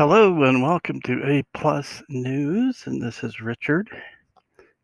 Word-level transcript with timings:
Hello 0.00 0.44
and 0.44 0.62
welcome 0.62 0.98
to 1.02 1.22
A 1.26 1.42
Plus 1.52 2.02
News, 2.08 2.84
and 2.86 3.02
this 3.02 3.22
is 3.22 3.42
Richard, 3.42 3.90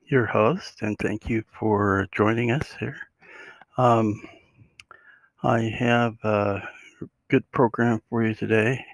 your 0.08 0.26
host, 0.26 0.82
and 0.82 0.94
thank 0.98 1.26
you 1.26 1.42
for 1.58 2.06
joining 2.12 2.50
us 2.50 2.74
here. 2.78 2.98
Um, 3.78 4.20
I 5.42 5.62
have 5.62 6.22
a 6.22 6.68
good 7.28 7.50
program 7.50 8.02
for 8.10 8.24
you 8.24 8.34
today. 8.34 8.84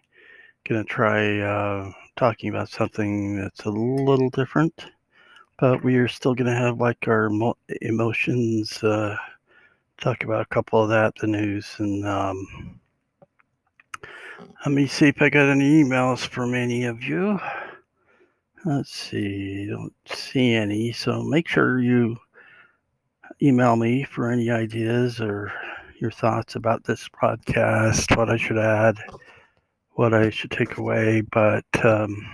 Going 0.69 0.85
to 0.85 0.89
try 0.89 1.41
uh, 1.41 1.91
talking 2.15 2.51
about 2.51 2.69
something 2.69 3.39
that's 3.39 3.65
a 3.65 3.71
little 3.71 4.31
different, 4.31 4.93
but 5.59 5.83
we 5.83 5.97
are 5.97 6.07
still 6.07 6.37
going 6.37 6.47
to 6.47 6.57
have 6.57 6.81
like 6.81 7.09
our 7.09 7.31
mo- 7.31 7.59
emotions. 7.81 8.81
Uh, 8.81 9.17
talk 10.01 10.23
about 10.23 10.43
a 10.43 10.55
couple 10.55 10.85
of 10.85 10.89
that, 10.91 11.15
the 11.17 11.27
news, 11.27 11.75
and 11.81 12.07
um, 12.07 12.79
let 14.65 14.73
me 14.73 14.87
see 14.87 15.09
if 15.09 15.21
I 15.21 15.29
got 15.29 15.49
any 15.49 15.83
emails 15.83 16.27
from 16.27 16.55
any 16.55 16.85
of 16.85 17.03
you. 17.03 17.39
Let's 18.65 18.95
see, 18.95 19.67
don't 19.67 19.93
see 20.07 20.55
any. 20.55 20.93
So 20.93 21.23
make 21.23 21.49
sure 21.49 21.81
you 21.81 22.17
email 23.43 23.77
me 23.77 24.05
for 24.05 24.31
any 24.31 24.51
ideas 24.51 25.21
or 25.21 25.53
your 25.99 26.11
thoughts 26.11 26.55
about 26.55 26.85
this 26.85 27.09
podcast, 27.09 28.17
what 28.17 28.31
I 28.31 28.37
should 28.37 28.59
add, 28.59 28.97
what 29.93 30.15
I 30.15 30.31
should 30.31 30.51
take 30.51 30.79
away. 30.79 31.23
But 31.23 31.65
um, 31.85 32.27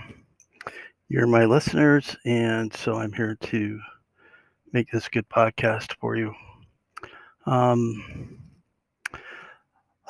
you're 1.07 1.27
my 1.27 1.45
listeners, 1.45 2.15
and 2.25 2.73
so 2.73 2.95
I'm 2.95 3.13
here 3.13 3.35
to 3.35 3.79
make 4.71 4.91
this 4.91 5.07
good 5.07 5.27
podcast 5.29 5.95
for 5.99 6.15
you. 6.15 6.33
Um, 7.45 8.38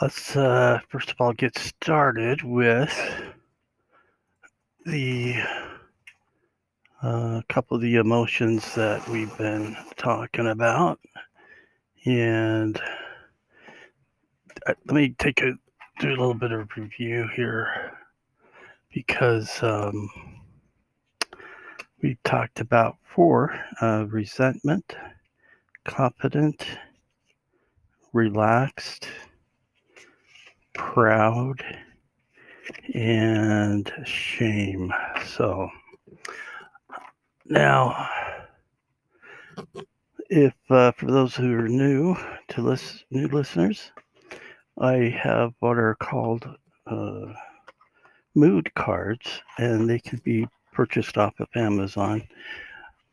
Let's 0.02 0.34
uh, 0.34 0.80
first 0.88 1.12
of 1.12 1.17
all 1.20 1.34
get 1.34 1.58
started 1.58 2.41
with 2.41 2.98
the 4.85 5.35
uh, 7.01 7.41
couple 7.49 7.76
of 7.76 7.82
the 7.82 7.96
emotions 7.96 8.73
that 8.76 9.05
we've 9.10 9.38
been 9.38 9.76
talking 9.98 10.48
about, 10.48 11.01
and 12.05 12.79
uh, 14.65 14.73
let 14.85 14.96
me 14.96 15.15
take 15.20 15.41
a 15.41 15.51
do 15.99 16.07
a 16.07 16.12
little 16.12 16.34
bit 16.34 16.54
of 16.54 16.70
review 16.77 17.27
here 17.35 17.91
because 18.93 19.62
um, 19.62 20.10
we 22.01 22.18
talked 22.23 22.62
about 22.62 22.95
four 23.04 23.54
uh, 23.82 24.05
resentment, 24.07 24.95
confident, 25.84 26.66
relaxed 28.13 29.10
proud 30.73 31.63
and 32.93 33.91
shame. 34.05 34.93
So 35.26 35.70
now, 37.45 38.07
if 40.29 40.53
uh, 40.70 40.91
for 40.91 41.07
those 41.07 41.35
who 41.35 41.53
are 41.53 41.67
new 41.67 42.15
to 42.49 42.61
list, 42.61 43.05
new 43.09 43.27
listeners, 43.27 43.91
I 44.79 45.15
have 45.21 45.53
what 45.59 45.77
are 45.77 45.95
called 45.95 46.48
uh, 46.85 47.33
mood 48.35 48.73
cards, 48.76 49.41
and 49.57 49.89
they 49.89 49.99
can 49.99 50.20
be 50.23 50.48
purchased 50.71 51.17
off 51.17 51.39
of 51.39 51.48
Amazon. 51.55 52.27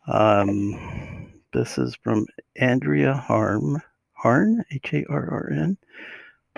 Um, 0.07 1.33
this 1.53 1.79
is 1.79 1.97
from 1.97 2.27
Andrea 2.57 3.15
Harm, 3.15 3.83
Harn, 4.13 4.65
H 4.71 4.93
A 4.93 5.05
R 5.09 5.29
R 5.31 5.51
N. 5.53 5.79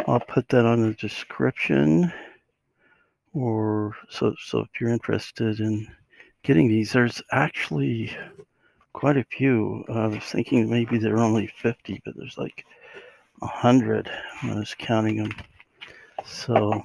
I'll 0.07 0.21
put 0.21 0.49
that 0.51 0.65
on 0.65 0.83
the 0.83 0.95
description 0.95 2.13
or 3.35 3.95
so 4.09 4.35
so 4.43 4.61
if 4.61 4.81
you're 4.81 4.91
interested 4.91 5.61
in 5.61 5.87
getting 6.43 6.69
these 6.69 6.93
there's 6.93 7.21
actually 7.33 8.11
quite 8.93 9.17
a 9.17 9.25
few. 9.25 9.85
Uh, 9.89 9.93
i 9.93 10.07
was 10.07 10.25
thinking 10.25 10.69
maybe 10.69 10.99
there 10.99 11.15
are 11.15 11.23
only 11.23 11.47
50 11.47 12.01
but 12.05 12.17
there's 12.17 12.39
like 12.39 12.65
100 13.41 14.11
when 14.43 14.53
i 14.53 14.59
was 14.59 14.75
counting 14.79 15.17
them 15.17 15.33
so 16.25 16.83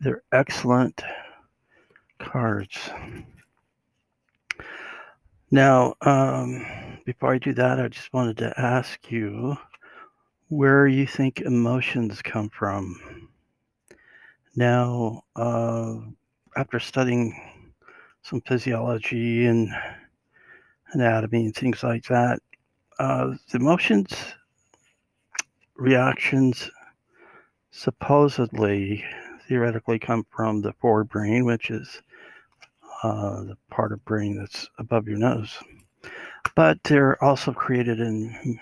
they're 0.00 0.22
excellent 0.32 1.02
cards. 2.18 2.90
Now 5.50 5.94
um, 6.02 6.66
before 7.04 7.32
i 7.32 7.38
do 7.38 7.54
that 7.54 7.80
i 7.80 7.88
just 7.88 8.12
wanted 8.12 8.36
to 8.38 8.60
ask 8.60 9.10
you 9.10 9.56
where 10.48 10.86
you 10.86 11.06
think 11.06 11.40
emotions 11.40 12.22
come 12.22 12.48
from. 12.50 13.28
Now, 14.54 15.22
uh, 15.34 15.96
after 16.56 16.78
studying 16.78 17.34
some 18.22 18.40
physiology 18.42 19.46
and 19.46 19.70
anatomy 20.92 21.46
and 21.46 21.54
things 21.54 21.82
like 21.82 22.04
that, 22.04 22.40
uh, 22.98 23.34
the 23.50 23.58
emotions, 23.58 24.14
reactions 25.74 26.70
supposedly, 27.70 29.04
theoretically 29.48 29.98
come 29.98 30.26
from 30.30 30.62
the 30.62 30.72
forebrain, 30.82 31.44
which 31.44 31.70
is 31.70 32.02
uh, 33.02 33.42
the 33.42 33.56
part 33.70 33.92
of 33.92 34.04
brain 34.04 34.38
that's 34.38 34.68
above 34.78 35.06
your 35.06 35.18
nose. 35.18 35.58
But 36.54 36.82
they're 36.84 37.22
also 37.22 37.52
created 37.52 38.00
in 38.00 38.58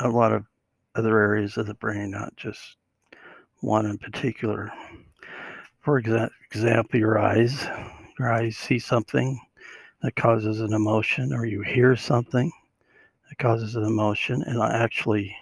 a 0.00 0.08
lot 0.08 0.32
of 0.32 0.44
other 0.96 1.20
areas 1.20 1.56
of 1.56 1.66
the 1.66 1.74
brain, 1.74 2.10
not 2.10 2.34
just 2.36 2.76
one 3.60 3.86
in 3.86 3.98
particular. 3.98 4.72
For 5.80 6.00
exa- 6.00 6.30
example, 6.50 6.98
your 6.98 7.18
eyes. 7.18 7.66
Your 8.18 8.32
eyes 8.32 8.56
see 8.56 8.78
something 8.78 9.38
that 10.02 10.16
causes 10.16 10.60
an 10.60 10.72
emotion, 10.72 11.32
or 11.32 11.44
you 11.44 11.62
hear 11.62 11.96
something 11.96 12.50
that 13.28 13.38
causes 13.38 13.76
an 13.76 13.84
emotion, 13.84 14.42
and 14.42 14.60
actually, 14.62 15.36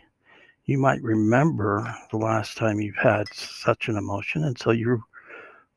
you 0.65 0.78
might 0.78 1.03
remember 1.03 1.94
the 2.10 2.16
last 2.16 2.56
time 2.56 2.81
you've 2.81 2.97
had 2.97 3.32
such 3.32 3.88
an 3.88 3.97
emotion, 3.97 4.44
and 4.44 4.59
so 4.59 4.71
your 4.71 5.00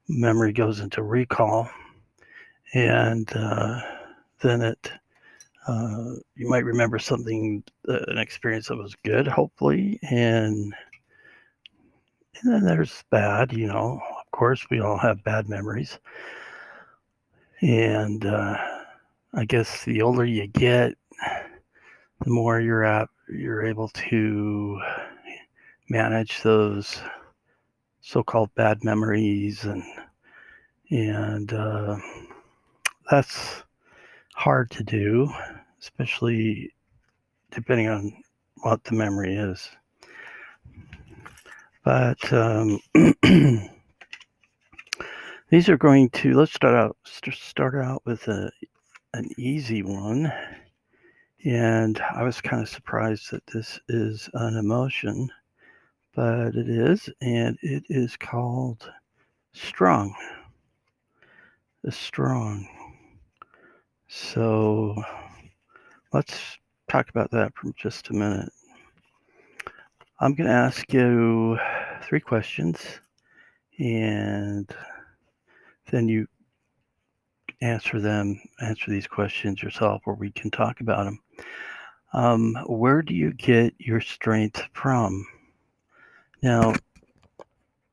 memory 0.08 0.54
goes 0.54 0.80
into 0.80 1.04
recall, 1.04 1.70
and 2.74 3.32
uh, 3.36 3.82
then 4.42 4.62
it 4.62 4.92
uh, 5.68 6.16
you 6.36 6.50
might 6.50 6.64
remember 6.64 6.98
something, 6.98 7.62
uh, 7.90 8.00
an 8.08 8.18
experience 8.18 8.68
that 8.68 8.78
was 8.78 8.96
good, 9.04 9.28
hopefully, 9.28 10.00
and 10.10 10.74
and 12.42 12.54
then 12.54 12.64
there's 12.64 13.04
bad. 13.10 13.52
You 13.52 13.68
know, 13.68 14.02
of 14.20 14.32
course, 14.32 14.66
we 14.72 14.80
all 14.80 14.98
have 14.98 15.24
bad 15.24 15.50
memories, 15.50 16.00
and 17.62 18.26
uh, 18.26 18.58
I 19.34 19.46
guess 19.46 19.84
the 19.84 20.02
older 20.02 20.24
you 20.24 20.48
get, 20.48 20.94
the 22.24 22.30
more 22.30 22.62
you're 22.62 22.86
at, 22.86 23.10
you're 23.30 23.66
able 23.66 23.90
to 23.90 24.82
manage 25.90 26.42
those 26.44 27.02
so-called 28.02 28.56
bad 28.56 28.86
memories, 28.86 29.66
and 29.66 29.84
and 30.92 31.52
uh, 31.52 31.98
that's 33.12 33.64
hard 34.34 34.72
to 34.72 34.84
do 34.84 35.30
especially 35.88 36.74
depending 37.52 37.88
on 37.88 38.12
what 38.62 38.84
the 38.84 38.94
memory 38.94 39.36
is. 39.36 39.70
But 41.86 42.34
um, 42.34 42.80
these 45.50 45.70
are 45.70 45.78
going 45.78 46.10
to 46.10 46.34
let's 46.34 46.54
start 46.54 46.76
out 46.76 46.98
start 47.32 47.76
out 47.76 48.02
with 48.06 48.28
a 48.28 48.52
an 49.14 49.30
easy 49.38 49.82
one. 49.82 50.32
And 51.46 52.02
I 52.14 52.24
was 52.24 52.42
kind 52.42 52.62
of 52.62 52.68
surprised 52.68 53.32
that 53.32 53.48
this 53.48 53.80
is 53.88 54.30
an 54.34 54.58
emotion, 54.58 55.30
but 56.14 56.56
it 56.56 56.68
is, 56.68 57.10
and 57.22 57.58
it 57.62 57.84
is 57.88 58.18
called 58.18 58.92
strong. 59.54 60.14
The 61.84 61.92
strong. 61.94 62.68
So 64.10 65.02
let's 66.14 66.58
talk 66.90 67.10
about 67.10 67.32
that 67.32 67.54
for 67.56 67.72
just 67.76 68.10
a 68.10 68.14
minute. 68.14 68.50
I'm 70.20 70.34
going 70.34 70.48
to 70.48 70.54
ask 70.54 70.92
you 70.94 71.60
three 72.02 72.20
questions, 72.20 72.80
and 73.78 74.70
then 75.92 76.08
you 76.08 76.28
answer 77.62 78.00
them, 78.00 78.42
answer 78.62 78.92
these 78.92 79.08
questions 79.08 79.62
yourself, 79.62 80.02
or 80.06 80.16
we 80.16 80.32
can 80.32 80.50
talk 80.50 80.80
about 80.80 81.06
them. 81.06 81.20
Um, 82.14 82.56
where 82.66 83.02
do 83.02 83.14
you 83.14 83.34
get 83.34 83.74
your 83.78 84.02
strength 84.02 84.64
from? 84.74 85.26
Now, 86.42 86.74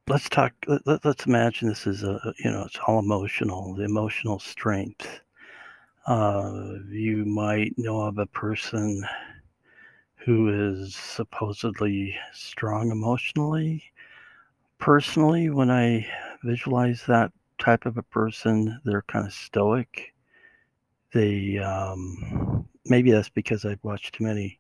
let's 0.08 0.28
talk. 0.28 0.52
Let, 0.67 1.05
us 1.05 1.26
imagine 1.26 1.69
this 1.69 1.87
is 1.87 2.02
a, 2.05 2.34
you 2.38 2.50
know, 2.50 2.64
it's 2.64 2.78
all 2.87 2.99
emotional, 2.99 3.75
the 3.75 3.84
emotional 3.84 4.38
strength. 4.38 5.20
Uh, 6.06 6.74
you 6.90 7.24
might 7.24 7.72
know 7.78 8.02
of 8.02 8.18
a 8.18 8.26
person 8.26 9.02
who 10.16 10.72
is 10.72 10.94
supposedly 10.94 12.16
strong 12.32 12.90
emotionally. 12.90 13.82
Personally, 14.78 15.50
when 15.50 15.70
I 15.70 16.06
visualize 16.42 17.04
that 17.06 17.32
type 17.58 17.86
of 17.86 17.96
a 17.96 18.02
person. 18.02 18.80
They're 18.84 19.02
kind 19.02 19.26
of 19.26 19.32
stoic. 19.32 20.12
They 21.12 21.58
um, 21.58 22.66
maybe 22.86 23.10
that's 23.10 23.28
because 23.28 23.64
I've 23.64 23.82
watched 23.82 24.14
too 24.14 24.24
many 24.24 24.58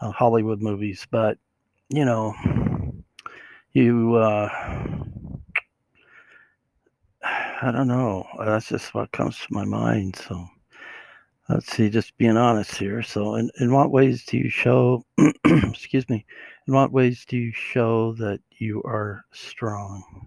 uh, 0.00 0.10
Hollywood 0.10 0.60
movies, 0.60 1.06
but 1.10 1.38
you 1.88 2.04
know, 2.04 2.34
you 3.72 4.14
uh, 4.16 4.48
I 7.64 7.70
don't 7.70 7.88
know. 7.88 8.26
That's 8.38 8.68
just 8.68 8.92
what 8.92 9.10
comes 9.12 9.38
to 9.38 9.46
my 9.48 9.64
mind. 9.64 10.16
So 10.16 10.46
let's 11.48 11.72
see, 11.74 11.88
just 11.88 12.14
being 12.18 12.36
honest 12.36 12.76
here. 12.76 13.02
So, 13.02 13.36
in, 13.36 13.50
in 13.58 13.72
what 13.72 13.90
ways 13.90 14.26
do 14.26 14.36
you 14.36 14.50
show, 14.50 15.02
excuse 15.46 16.06
me, 16.10 16.26
in 16.68 16.74
what 16.74 16.92
ways 16.92 17.24
do 17.26 17.38
you 17.38 17.52
show 17.52 18.12
that 18.16 18.40
you 18.58 18.82
are 18.82 19.24
strong? 19.32 20.26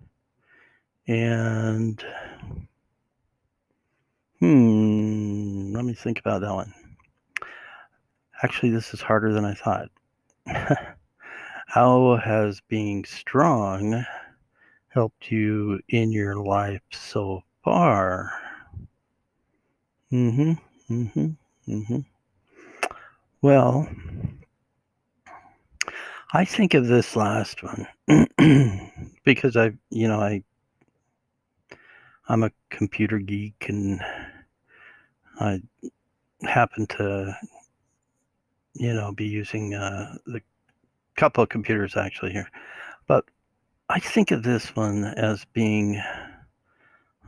And, 1.07 2.04
hmm, 4.40 5.74
let 5.75 5.86
me 5.86 5.94
think 5.94 6.19
about 6.19 6.42
that 6.42 6.56
one. 6.56 6.74
Actually, 8.42 8.72
this 8.72 8.95
is 8.95 9.01
harder 9.01 9.31
than 9.31 9.45
I 9.45 9.54
thought. 9.54 9.90
How 11.68 12.16
has 12.16 12.62
being 12.62 13.06
strong 13.06 14.04
helped 14.97 15.31
you 15.31 15.79
in 15.89 16.11
your 16.11 16.35
life 16.38 16.81
so 16.91 17.44
far? 17.63 18.31
Mm-hmm. 20.11 20.53
Mm-hmm. 20.91 21.71
Mm-hmm. 21.71 21.99
Well, 23.44 23.88
I 26.33 26.45
think 26.45 26.73
of 26.73 26.88
this 26.88 27.15
last 27.15 27.61
one 27.61 27.88
because 29.23 29.55
I, 29.55 29.73
you 29.91 30.07
know, 30.07 30.19
I, 30.19 30.44
I'm 32.27 32.41
a 32.41 32.51
computer 32.71 33.19
geek 33.19 33.67
and 33.69 34.01
I 35.39 35.61
happen 36.41 36.88
to, 36.88 37.38
you 38.73 38.94
know, 38.95 39.11
be 39.11 39.27
using 39.27 39.75
uh, 39.75 40.15
the 40.25 40.41
couple 41.17 41.44
of 41.44 41.49
computers 41.49 41.95
actually 41.95 42.31
here, 42.31 42.49
but 43.05 43.23
I 43.97 43.99
think 43.99 44.29
of 44.29 44.44
this 44.44 44.75
one 44.75 45.05
as 45.05 45.44
being 45.53 45.99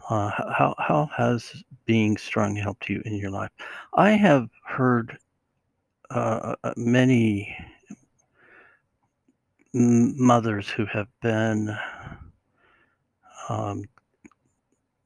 uh, 0.08 0.30
how 0.30 0.76
how 0.78 1.10
has 1.18 1.64
being 1.88 2.16
strong 2.16 2.56
helped 2.56 2.88
you 2.88 3.02
in 3.06 3.16
your 3.16 3.32
life? 3.32 3.50
I 3.96 4.12
have 4.12 4.50
heard 4.66 5.18
uh, 6.12 6.54
uh 6.64 6.74
many 6.78 7.58
mothers 9.74 10.70
who 10.70 10.86
have 10.86 11.08
been 11.24 11.76
um, 13.50 13.86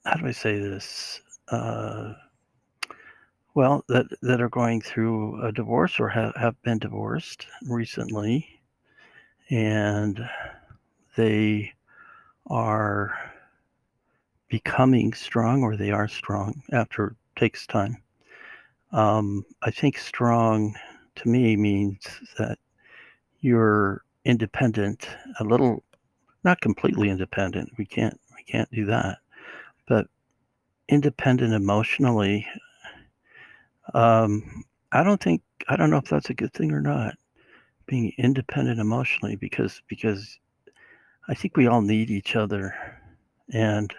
how 0.04 0.16
do 0.16 0.28
I 0.28 0.32
say 0.32 0.60
this? 0.60 1.22
Uh, 1.48 2.12
well, 3.54 3.86
that 3.88 4.08
that 4.22 4.42
are 4.42 4.50
going 4.50 4.82
through 4.82 5.42
a 5.42 5.54
divorce 5.54 5.98
or 5.98 6.10
have, 6.10 6.36
have 6.36 6.62
been 6.64 6.80
divorced 6.80 7.48
recently, 7.70 8.50
and 9.50 10.28
they 11.16 11.72
are 12.48 13.16
becoming 14.50 15.14
strong 15.14 15.64
or 15.64 15.76
they 15.76 15.92
are 15.92 16.08
strong 16.08 16.62
after 16.72 17.08
it 17.08 17.16
takes 17.36 17.66
time. 17.66 17.98
Um, 18.92 19.44
I 19.64 19.72
think 19.72 19.98
strong 19.98 20.76
to 21.16 21.28
me 21.28 21.56
means 21.56 22.06
that 22.38 22.60
you're 23.42 24.04
independent, 24.26 25.08
a 25.40 25.44
little, 25.44 25.84
not 26.44 26.62
completely 26.62 27.10
independent. 27.10 27.72
We 27.78 27.86
can't 27.86 28.20
we 28.36 28.44
can't 28.44 28.70
do 28.72 28.86
that, 28.86 29.18
but 29.88 30.08
independent 30.90 31.54
emotionally. 31.54 32.46
Um, 33.94 34.64
I 34.92 35.04
don't 35.04 35.22
think 35.22 35.42
I 35.68 35.76
don't 35.76 35.90
know 35.90 35.98
if 35.98 36.10
that's 36.10 36.30
a 36.30 36.36
good 36.36 36.54
thing 36.54 36.72
or 36.72 36.82
not 36.82 37.16
being 37.86 38.14
independent 38.18 38.80
emotionally 38.80 39.36
because 39.36 39.82
because 39.88 40.40
I 41.28 41.34
think 41.34 41.56
we 41.56 41.68
all 41.68 41.82
need 41.82 42.10
each 42.10 42.36
other. 42.36 42.76
And 43.52 43.94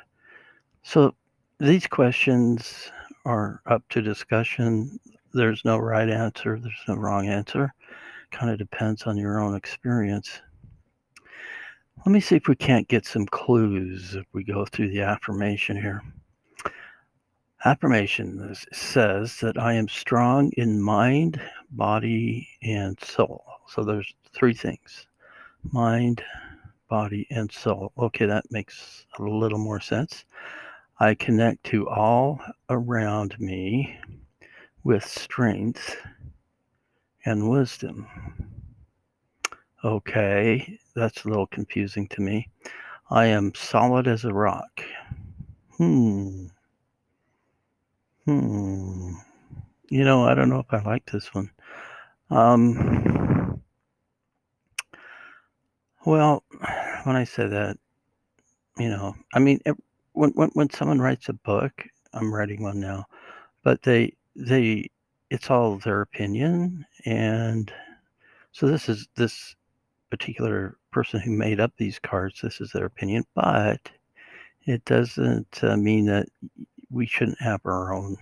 so 0.83 1.15
these 1.59 1.87
questions 1.87 2.91
are 3.25 3.63
up 3.67 3.83
to 3.91 4.03
discussion. 4.03 4.99
There's 5.33 5.65
no 5.65 5.79
right 5.79 6.09
answer, 6.09 6.59
there's 6.61 6.75
no 6.87 6.97
wrong 6.97 7.29
answer. 7.29 7.73
Kind 8.31 8.51
of 8.51 8.59
depends 8.59 9.05
on 9.05 9.17
your 9.17 9.41
own 9.41 9.55
experience. 9.55 10.41
Let 12.05 12.13
me 12.13 12.21
see 12.21 12.37
if 12.37 12.49
we 12.49 12.57
can't 12.57 12.89
get 12.89 13.07
some 13.07 13.27
clues 13.27 14.15
if 14.15 14.27
we 14.33 14.45
go 14.45 14.67
through 14.67 14.91
the 14.91 15.01
affirmation 15.01 15.77
here. 15.77 16.03
Affirmation 17.65 18.55
says 18.75 19.39
that 19.41 19.57
I 19.57 19.73
am 19.73 19.89
strong 19.89 20.53
in 20.59 20.83
mind, 20.83 21.41
body, 21.71 22.47
and 22.63 23.01
soul. 23.01 23.43
So 23.69 23.83
there's 23.83 24.13
three 24.35 24.53
things 24.53 25.07
mind, 25.73 26.23
body, 26.95 27.27
and 27.29 27.51
soul. 27.51 27.91
Okay, 27.99 28.25
that 28.25 28.45
makes 28.53 29.05
a 29.19 29.23
little 29.25 29.59
more 29.59 29.81
sense. 29.81 30.25
I 31.01 31.17
connect 31.17 31.65
to 31.65 31.89
all 31.89 32.39
around 32.71 33.35
me 33.41 33.99
with 34.85 35.05
strength 35.05 35.97
and 37.25 37.51
wisdom. 37.51 38.07
Okay, 39.83 40.79
that's 40.95 41.25
a 41.25 41.29
little 41.29 41.49
confusing 41.49 42.07
to 42.11 42.23
me. 42.23 42.49
I 43.11 43.27
am 43.27 43.53
solid 43.57 44.07
as 44.07 44.25
a 44.25 44.33
rock. 44.33 44.81
Hmm. 45.79 46.47
Hmm. 48.25 49.15
You 49.91 50.05
know, 50.05 50.29
I 50.29 50.35
don't 50.35 50.49
know 50.49 50.61
if 50.61 50.73
I 50.73 50.81
like 50.85 51.11
this 51.11 51.35
one. 51.35 51.51
Um, 52.31 53.24
well, 56.05 56.45
when 57.05 57.17
I 57.17 57.25
say 57.25 57.47
that, 57.47 57.77
you 58.79 58.89
know, 58.89 59.15
I 59.33 59.39
mean, 59.39 59.61
it, 59.67 59.77
when, 60.13 60.31
when 60.31 60.51
when 60.55 60.71
someone 60.71 61.01
writes 61.01 61.29
a 61.29 61.33
book, 61.33 61.85
I'm 62.13 62.33
writing 62.33 62.63
one 62.63 62.81
now, 62.81 63.07
but 63.63 63.83
they 63.83 64.15
they 64.37 64.91
it's 65.31 65.51
all 65.51 65.77
their 65.79 66.01
opinion, 66.03 66.85
and 67.05 67.73
so 68.53 68.67
this 68.69 68.89
is 68.89 69.09
this 69.17 69.57
particular 70.11 70.77
person 70.93 71.21
who 71.21 71.33
made 71.33 71.61
up 71.61 71.73
these 71.77 71.99
cards. 71.99 72.41
This 72.41 72.61
is 72.61 72.71
their 72.71 72.87
opinion, 72.87 73.25
but 73.35 73.81
it 74.67 74.85
doesn't 74.85 75.61
uh, 75.63 75.77
mean 75.77 76.07
that 76.07 76.29
we 76.91 77.07
shouldn't 77.07 77.41
have 77.41 77.61
our 77.65 77.93
own 77.93 78.17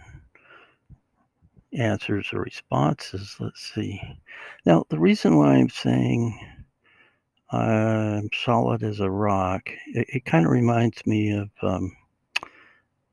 answers 1.75 2.28
or 2.33 2.40
responses. 2.40 3.37
Let's 3.40 3.73
see. 3.75 4.00
Now, 4.64 4.85
the 4.88 4.99
reason 4.99 5.37
why 5.37 5.54
I'm 5.54 5.68
saying 5.68 6.38
I'm 7.52 8.30
solid 8.32 8.82
as 8.82 9.00
a 9.00 9.11
rock, 9.11 9.68
it, 9.88 10.06
it 10.09 10.25
kind 10.25 10.47
of 10.47 10.52
reminds 10.52 11.06
me 11.06 11.32
of 11.32 11.50
um, 11.62 11.94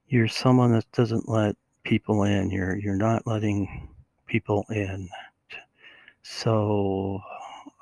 you're 0.07 0.29
someone 0.29 0.71
that 0.71 0.91
doesn't 0.93 1.27
let 1.27 1.55
people 1.83 2.23
in. 2.23 2.49
You're 2.49 2.77
you're 2.77 2.95
not 2.95 3.27
letting 3.27 3.89
people 4.27 4.65
in. 4.69 5.09
So 6.21 7.21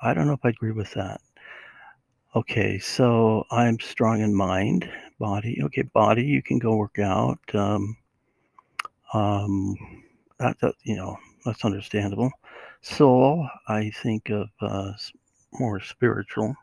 I 0.01 0.13
don't 0.13 0.27
know 0.27 0.33
if 0.33 0.45
I 0.45 0.49
agree 0.49 0.71
with 0.71 0.91
that. 0.93 1.21
Okay, 2.35 2.79
so 2.79 3.45
I'm 3.51 3.79
strong 3.79 4.21
in 4.21 4.33
mind, 4.33 4.89
body. 5.19 5.59
Okay, 5.63 5.83
body, 5.83 6.23
you 6.23 6.41
can 6.41 6.59
go 6.59 6.75
work 6.75 6.99
out. 6.99 7.39
Um, 7.53 7.97
um, 9.13 9.75
that, 10.39 10.59
that 10.61 10.75
you 10.83 10.95
know 10.95 11.17
that's 11.45 11.65
understandable. 11.65 12.31
Soul, 12.81 13.47
I 13.67 13.91
think 14.01 14.29
of 14.29 14.49
uh, 14.61 14.93
more 15.53 15.79
spiritual. 15.79 16.55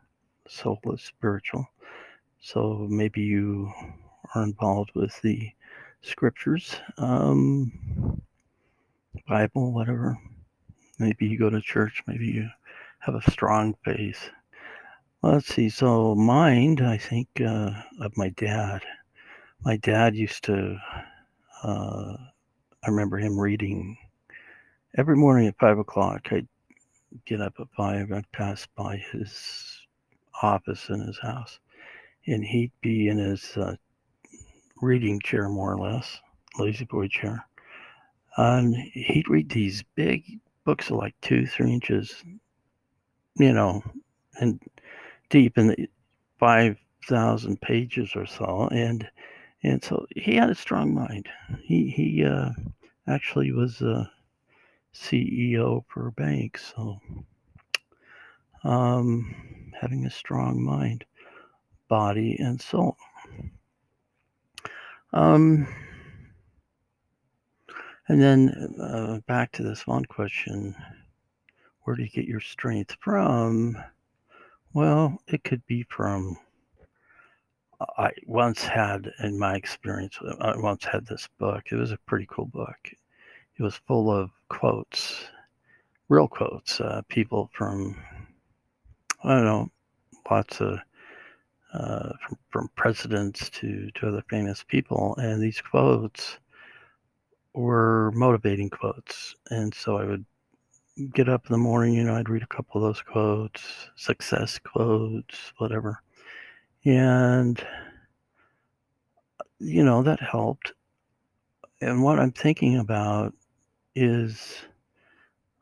Soul 0.48 0.78
is 0.92 1.02
spiritual. 1.02 1.66
So 2.40 2.86
maybe 2.90 3.22
you 3.22 3.72
are 4.34 4.42
involved 4.42 4.90
with 4.94 5.18
the 5.22 5.50
scriptures, 6.02 6.76
um, 6.98 8.20
Bible, 9.26 9.72
whatever. 9.72 10.18
Maybe 10.98 11.26
you 11.26 11.38
go 11.38 11.50
to 11.50 11.60
church. 11.60 12.02
Maybe 12.06 12.26
you 12.26 12.48
have 13.00 13.14
a 13.14 13.30
strong 13.30 13.74
faith. 13.84 14.28
Let's 15.22 15.46
see. 15.46 15.70
So 15.70 16.14
mind, 16.14 16.82
I 16.82 16.98
think 16.98 17.28
uh, 17.40 17.70
of 18.00 18.16
my 18.16 18.28
dad. 18.30 18.82
My 19.62 19.78
dad 19.78 20.14
used 20.14 20.44
to. 20.44 20.76
Uh, 21.62 22.16
I 22.82 22.90
remember 22.90 23.16
him 23.16 23.40
reading 23.40 23.96
every 24.98 25.16
morning 25.16 25.46
at 25.46 25.58
five 25.58 25.78
o'clock. 25.78 26.28
I'd 26.30 26.46
get 27.26 27.40
up 27.40 27.54
at 27.60 27.68
five. 27.76 28.12
I'd 28.12 28.30
pass 28.32 28.66
by 28.76 28.96
his 28.96 29.80
office 30.42 30.88
in 30.88 31.00
his 31.00 31.18
house, 31.18 31.58
and 32.26 32.44
he'd 32.44 32.72
be 32.80 33.08
in 33.08 33.18
his 33.18 33.56
uh, 33.56 33.76
reading 34.80 35.20
chair, 35.20 35.48
more 35.48 35.72
or 35.72 35.78
less, 35.78 36.20
lazy 36.58 36.84
boy 36.84 37.08
chair, 37.08 37.46
and 38.36 38.74
he'd 38.74 39.28
read 39.28 39.48
these 39.50 39.84
big 39.94 40.24
books 40.64 40.90
of 40.90 40.96
like 40.96 41.14
two, 41.20 41.46
three 41.46 41.72
inches, 41.72 42.22
you 43.36 43.52
know, 43.52 43.82
and 44.40 44.60
deep, 45.30 45.56
and 45.56 45.88
five, 46.38 46.76
thousand 47.08 47.60
pages 47.60 48.12
or 48.14 48.26
so, 48.26 48.68
and 48.72 49.08
and 49.62 49.82
so 49.82 50.06
he 50.14 50.34
had 50.36 50.50
a 50.50 50.54
strong 50.54 50.94
mind. 50.94 51.28
He 51.62 51.88
he 51.90 52.24
uh, 52.24 52.50
actually 53.06 53.52
was 53.52 53.80
a 53.80 54.10
CEO 54.94 55.84
for 55.88 56.08
a 56.08 56.12
bank, 56.12 56.58
so 56.58 56.98
um, 58.62 59.34
having 59.78 60.06
a 60.06 60.10
strong 60.10 60.62
mind, 60.62 61.04
body, 61.88 62.36
and 62.38 62.60
soul. 62.60 62.96
Um, 65.12 65.68
and 68.08 68.20
then 68.20 68.50
uh, 68.80 69.20
back 69.26 69.52
to 69.52 69.62
this 69.62 69.86
one 69.86 70.04
question 70.04 70.74
where 71.84 71.96
do 71.96 72.02
you 72.02 72.08
get 72.08 72.24
your 72.24 72.40
strength 72.40 72.96
from? 73.00 73.76
Well, 74.72 75.18
it 75.28 75.44
could 75.44 75.64
be 75.66 75.84
from. 75.90 76.38
I 77.98 78.10
once 78.26 78.64
had, 78.64 79.12
in 79.22 79.38
my 79.38 79.54
experience, 79.54 80.18
I 80.40 80.56
once 80.56 80.84
had 80.84 81.06
this 81.06 81.28
book. 81.38 81.64
It 81.70 81.76
was 81.76 81.92
a 81.92 81.98
pretty 82.06 82.26
cool 82.30 82.46
book. 82.46 82.78
It 83.56 83.62
was 83.62 83.76
full 83.76 84.10
of 84.10 84.30
quotes, 84.48 85.26
real 86.08 86.26
quotes, 86.26 86.80
uh, 86.80 87.02
people 87.08 87.50
from, 87.52 87.96
I 89.22 89.34
don't 89.34 89.44
know, 89.44 89.70
lots 90.28 90.60
of, 90.60 90.78
uh, 91.72 92.12
from, 92.26 92.38
from 92.50 92.70
presidents 92.74 93.48
to, 93.50 93.90
to 93.94 94.08
other 94.08 94.24
famous 94.28 94.64
people. 94.64 95.14
And 95.18 95.40
these 95.40 95.60
quotes 95.60 96.38
were 97.54 98.10
motivating 98.14 98.70
quotes. 98.70 99.36
And 99.50 99.72
so 99.72 99.98
I 99.98 100.04
would 100.04 100.24
get 101.14 101.28
up 101.28 101.46
in 101.46 101.52
the 101.52 101.58
morning, 101.58 101.94
you 101.94 102.04
know, 102.04 102.16
I'd 102.16 102.28
read 102.28 102.42
a 102.42 102.54
couple 102.54 102.82
of 102.84 102.88
those 102.88 103.02
quotes, 103.02 103.62
success 103.96 104.58
quotes, 104.58 105.52
whatever. 105.58 106.02
And, 106.84 107.64
you 109.58 109.84
know, 109.84 110.02
that 110.02 110.20
helped. 110.20 110.72
And 111.80 112.02
what 112.02 112.18
I'm 112.18 112.32
thinking 112.32 112.78
about 112.78 113.34
is 113.94 114.56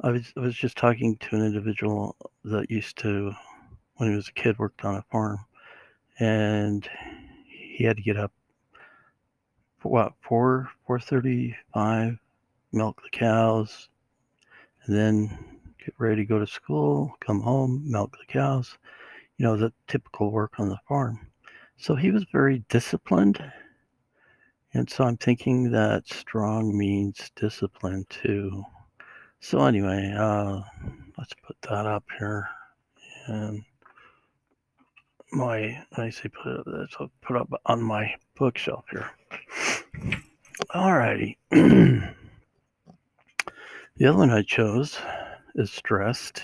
I 0.00 0.10
was, 0.10 0.32
I 0.36 0.40
was 0.40 0.56
just 0.56 0.76
talking 0.76 1.16
to 1.18 1.36
an 1.36 1.44
individual 1.44 2.16
that 2.44 2.70
used 2.70 2.98
to, 2.98 3.32
when 3.96 4.10
he 4.10 4.16
was 4.16 4.28
a 4.28 4.32
kid, 4.32 4.58
worked 4.58 4.84
on 4.84 4.96
a 4.96 5.04
farm. 5.10 5.38
And 6.18 6.88
he 7.46 7.84
had 7.84 7.96
to 7.96 8.02
get 8.02 8.16
up 8.16 8.32
what, 9.82 10.12
4, 10.22 10.68
4.35, 10.88 12.18
milk 12.72 13.02
the 13.02 13.10
cows, 13.10 13.88
and 14.84 14.96
then 14.96 15.38
get 15.84 15.94
ready 15.98 16.22
to 16.22 16.24
go 16.26 16.38
to 16.38 16.46
school, 16.46 17.14
come 17.20 17.40
home, 17.40 17.82
milk 17.84 18.16
the 18.18 18.32
cows, 18.32 18.78
you 19.36 19.44
know, 19.44 19.56
the 19.56 19.72
typical 19.88 20.30
work 20.30 20.54
on 20.58 20.68
the 20.68 20.78
farm. 20.88 21.28
So 21.76 21.94
he 21.94 22.10
was 22.10 22.24
very 22.32 22.64
disciplined. 22.68 23.42
And 24.74 24.88
so 24.88 25.04
I'm 25.04 25.16
thinking 25.16 25.70
that 25.70 26.06
strong 26.08 26.76
means 26.76 27.30
discipline 27.36 28.06
too. 28.08 28.64
So 29.40 29.64
anyway, 29.66 30.14
uh, 30.16 30.60
let's 31.18 31.34
put 31.46 31.56
that 31.62 31.86
up 31.86 32.04
here. 32.18 32.48
And 33.26 33.64
my, 35.32 35.84
I 35.96 36.10
say 36.10 36.28
put 36.28 36.60
it, 36.60 36.62
let's 36.66 36.96
put 37.20 37.36
up 37.36 37.50
on 37.66 37.82
my 37.82 38.14
bookshelf 38.36 38.84
here. 38.90 39.10
Alrighty. 40.74 41.36
The 43.96 44.06
other 44.08 44.18
one 44.18 44.30
I 44.30 44.42
chose 44.42 44.98
is 45.54 45.70
stressed. 45.70 46.42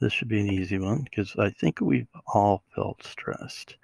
This 0.00 0.12
should 0.12 0.28
be 0.28 0.40
an 0.40 0.50
easy 0.50 0.78
one 0.78 1.02
because 1.02 1.36
I 1.38 1.50
think 1.50 1.80
we've 1.80 2.08
all 2.26 2.64
felt 2.74 3.04
stressed. 3.04 3.76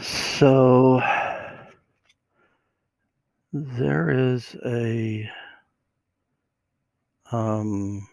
So 0.00 1.00
there 3.52 4.10
is 4.10 4.56
a 4.66 5.28
um 7.32 8.06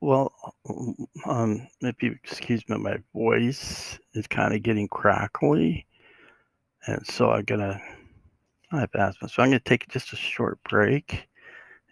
well 0.00 0.32
um 1.26 1.66
if 1.82 2.02
you 2.02 2.16
excuse 2.24 2.66
me 2.68 2.76
my 2.78 2.98
voice 3.14 3.98
is 4.14 4.26
kind 4.26 4.54
of 4.54 4.62
getting 4.62 4.88
crackly 4.88 5.86
and 6.86 7.06
so 7.06 7.30
i'm 7.30 7.44
gonna 7.44 7.80
i 8.72 8.80
have 8.80 8.90
asthma 8.94 9.28
so 9.28 9.42
i'm 9.42 9.50
gonna 9.50 9.60
take 9.60 9.88
just 9.88 10.12
a 10.12 10.16
short 10.16 10.58
break 10.68 11.26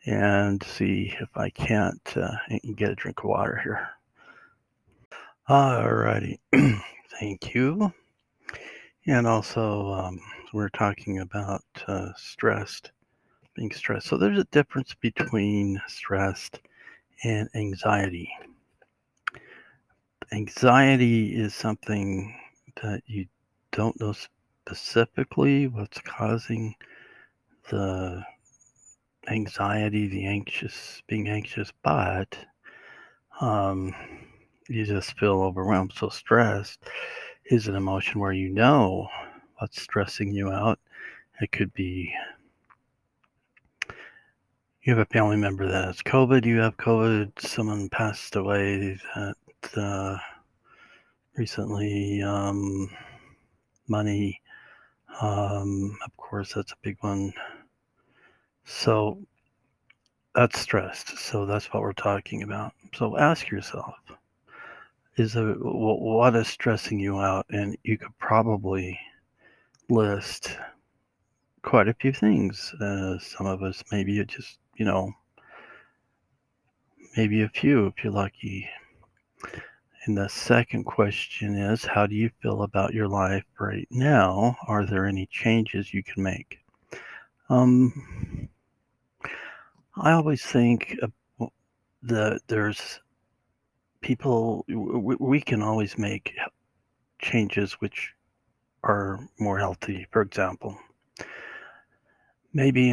and 0.07 0.63
see 0.63 1.15
if 1.21 1.29
I 1.37 1.51
can't 1.51 2.01
uh, 2.17 2.37
get 2.75 2.91
a 2.91 2.95
drink 2.95 3.21
of 3.21 3.27
water 3.31 3.61
here. 3.63 3.89
Alrighty, 5.49 6.39
thank 7.21 7.55
you. 7.55 7.93
And 9.07 9.27
also, 9.27 9.93
um, 9.93 10.21
we're 10.53 10.69
talking 10.71 11.21
about 11.21 11.63
uh, 11.87 12.11
stressed, 12.17 12.93
being 13.55 13.71
stressed. 13.71 14.07
So 14.07 14.17
there's 14.17 14.39
a 14.39 14.45
difference 14.45 14.95
between 14.95 15.81
stressed 15.87 16.61
and 17.25 17.49
anxiety. 17.55 18.31
Anxiety 20.33 21.35
is 21.35 21.55
something 21.55 22.35
that 22.83 23.03
you 23.07 23.27
don't 23.73 23.99
know 24.01 24.15
specifically 24.67 25.67
what's 25.67 26.01
causing 26.01 26.75
the 27.71 28.23
anxiety, 29.29 30.09
the 30.09 30.27
anxious, 30.27 31.03
being 31.07 31.29
anxious, 31.29 31.73
but 31.83 32.37
um, 33.41 33.95
you 34.69 34.85
just 34.85 35.19
feel 35.19 35.43
overwhelmed. 35.43 35.93
So, 35.95 36.09
stressed 36.09 36.85
is 37.47 37.69
an 37.69 37.75
emotion 37.75 38.21
where 38.21 38.33
you 38.33 38.51
know 38.51 39.09
what's 39.59 39.81
stressing 39.83 40.33
you 40.33 40.51
out. 40.51 40.79
It 41.41 41.53
could 41.53 41.73
be 41.75 42.13
you 44.89 44.95
have 44.95 45.07
a 45.07 45.13
family 45.13 45.37
member 45.37 45.69
that 45.69 45.85
has 45.85 46.01
COVID, 46.01 46.47
you 46.47 46.61
have 46.61 46.77
COVID, 46.79 47.39
someone 47.41 47.91
passed 47.91 48.37
away 48.37 48.99
that 49.15 49.37
uh, 49.77 50.17
recently, 51.37 52.23
um, 52.23 52.89
money, 53.87 54.41
um, 55.21 55.95
of 56.05 56.17
course, 56.17 56.55
that's 56.55 56.73
a 56.73 56.77
big 56.81 56.97
one. 57.01 57.35
So 58.65 59.19
that's 60.35 60.59
stressed. 60.59 61.19
So 61.19 61.45
that's 61.45 61.73
what 61.73 61.83
we're 61.83 61.93
talking 61.93 62.43
about. 62.43 62.73
So 62.95 63.19
ask 63.19 63.51
yourself, 63.51 63.95
is 65.17 65.35
there, 65.35 65.53
what 65.55 66.35
is 66.35 66.49
stressing 66.49 66.99
you 66.99 67.19
out? 67.19 67.45
And 67.51 67.77
you 67.83 67.99
could 67.99 68.17
probably 68.19 68.99
list 69.89 70.57
quite 71.63 71.89
a 71.89 71.95
few 71.95 72.13
things. 72.13 72.75
Uh, 72.81 73.19
some 73.19 73.47
of 73.47 73.63
us, 73.63 73.83
maybe 73.91 74.21
it 74.21 74.29
just, 74.29 74.59
you 74.77 74.85
know, 74.85 75.13
maybe 77.17 77.43
a 77.43 77.49
few 77.49 77.87
if 77.87 78.03
you're 78.03 78.13
lucky. 78.13 78.69
And 80.07 80.17
the 80.17 80.29
second 80.29 80.85
question 80.85 81.57
is, 81.57 81.85
how 81.85 82.07
do 82.07 82.15
you 82.15 82.31
feel 82.41 82.63
about 82.63 82.95
your 82.95 83.09
life 83.09 83.45
right 83.59 83.89
now? 83.91 84.57
Are 84.67 84.87
there 84.87 85.05
any 85.05 85.27
changes 85.27 85.93
you 85.93 86.03
can 86.03 86.23
make? 86.23 86.59
Um, 87.51 88.49
I 89.97 90.13
always 90.13 90.43
think 90.43 90.97
that 92.03 92.41
there's 92.47 93.01
people, 94.01 94.65
we 94.69 95.41
can 95.41 95.63
always 95.63 95.99
make 95.99 96.35
changes 97.21 97.73
which 97.75 98.15
are 98.89 99.21
more 99.39 99.59
healthy. 99.59 100.07
For 100.11 100.23
example, 100.23 100.79
maybe 102.53 102.91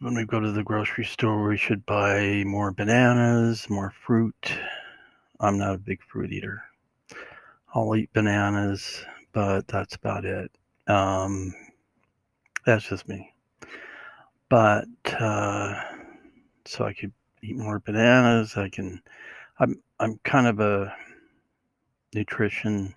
when 0.00 0.14
we 0.14 0.24
go 0.24 0.40
to 0.40 0.50
the 0.50 0.64
grocery 0.64 1.04
store, 1.04 1.46
we 1.46 1.56
should 1.56 1.84
buy 1.86 2.42
more 2.46 2.72
bananas, 2.72 3.68
more 3.68 3.92
fruit. 4.04 4.52
I'm 5.38 5.58
not 5.58 5.74
a 5.74 5.78
big 5.78 6.02
fruit 6.02 6.32
eater. 6.32 6.62
I'll 7.74 7.94
eat 7.94 8.12
bananas, 8.12 9.04
but 9.32 9.68
that's 9.68 9.94
about 9.94 10.24
it. 10.24 10.50
Um, 10.88 11.54
that's 12.66 12.88
just 12.88 13.08
me. 13.08 13.32
But 14.48 14.86
uh, 15.18 15.80
so 16.64 16.84
I 16.84 16.92
could 16.92 17.12
eat 17.42 17.56
more 17.56 17.78
bananas. 17.78 18.56
I 18.56 18.68
can. 18.68 19.00
I'm 19.58 19.80
I'm 20.00 20.18
kind 20.24 20.46
of 20.46 20.60
a 20.60 20.92
nutrition. 22.14 22.94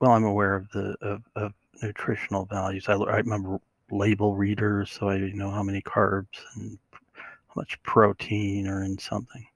Well, 0.00 0.12
I'm 0.12 0.24
aware 0.24 0.54
of 0.54 0.68
the 0.70 0.94
of, 1.00 1.22
of 1.36 1.52
nutritional 1.82 2.44
values. 2.46 2.84
I, 2.88 2.94
I 2.94 3.16
remember 3.16 3.60
label 3.90 4.36
readers, 4.36 4.90
so 4.90 5.08
I 5.08 5.18
know 5.18 5.50
how 5.50 5.62
many 5.62 5.80
carbs 5.82 6.38
and 6.54 6.78
how 6.92 7.54
much 7.56 7.80
protein 7.82 8.68
are 8.68 8.82
in 8.84 8.98
something. 8.98 9.46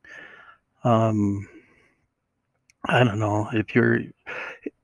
Um, 0.84 1.48
I 2.86 3.04
don't 3.04 3.18
know 3.18 3.48
if 3.52 3.74
you're. 3.74 4.00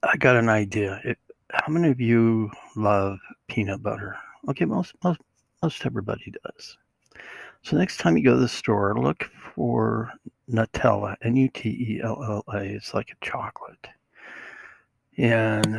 I 0.02 0.16
got 0.18 0.36
an 0.36 0.48
idea. 0.48 1.00
How 1.50 1.72
many 1.72 1.88
of 1.90 2.00
you 2.00 2.50
love 2.76 3.18
peanut 3.48 3.82
butter? 3.82 4.16
Okay, 4.48 4.64
most 4.66 4.94
most 5.02 5.20
most 5.62 5.86
everybody 5.86 6.32
does. 6.44 6.76
So 7.62 7.76
next 7.76 7.96
time 7.98 8.16
you 8.16 8.24
go 8.24 8.34
to 8.34 8.40
the 8.40 8.48
store, 8.48 8.94
look 9.00 9.24
for 9.54 10.12
Nutella, 10.50 11.16
N-U-T-E-L-L-A. 11.22 12.64
It's 12.64 12.94
like 12.94 13.10
a 13.10 13.24
chocolate. 13.24 13.88
And 15.16 15.78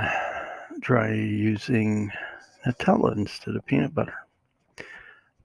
try 0.82 1.14
using 1.14 2.12
Nutella 2.66 3.16
instead 3.16 3.56
of 3.56 3.66
peanut 3.66 3.94
butter. 3.94 4.16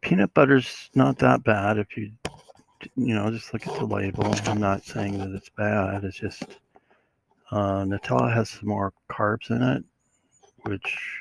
Peanut 0.00 0.34
butter's 0.34 0.90
not 0.94 1.18
that 1.18 1.44
bad 1.44 1.78
if 1.78 1.96
you, 1.96 2.10
you 2.96 3.14
know, 3.14 3.30
just 3.30 3.52
look 3.52 3.66
at 3.66 3.74
the 3.74 3.84
label. 3.84 4.34
I'm 4.46 4.60
not 4.60 4.84
saying 4.84 5.18
that 5.18 5.30
it's 5.30 5.50
bad. 5.50 6.04
It's 6.04 6.16
just 6.16 6.44
uh, 7.50 7.84
Nutella 7.84 8.32
has 8.32 8.50
some 8.50 8.68
more 8.68 8.92
carbs 9.10 9.50
in 9.50 9.62
it, 9.62 9.84
which 10.62 11.20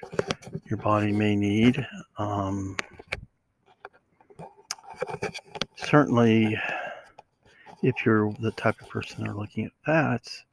your 0.65 0.77
body 0.77 1.11
may 1.11 1.35
need. 1.35 1.85
Um, 2.17 2.77
certainly, 5.75 6.57
if 7.83 8.05
you're 8.05 8.33
the 8.39 8.51
type 8.51 8.79
of 8.81 8.89
person 8.89 9.23
that 9.23 9.29
are 9.29 9.35
looking 9.35 9.65
at 9.65 9.71
fats, 9.85 10.45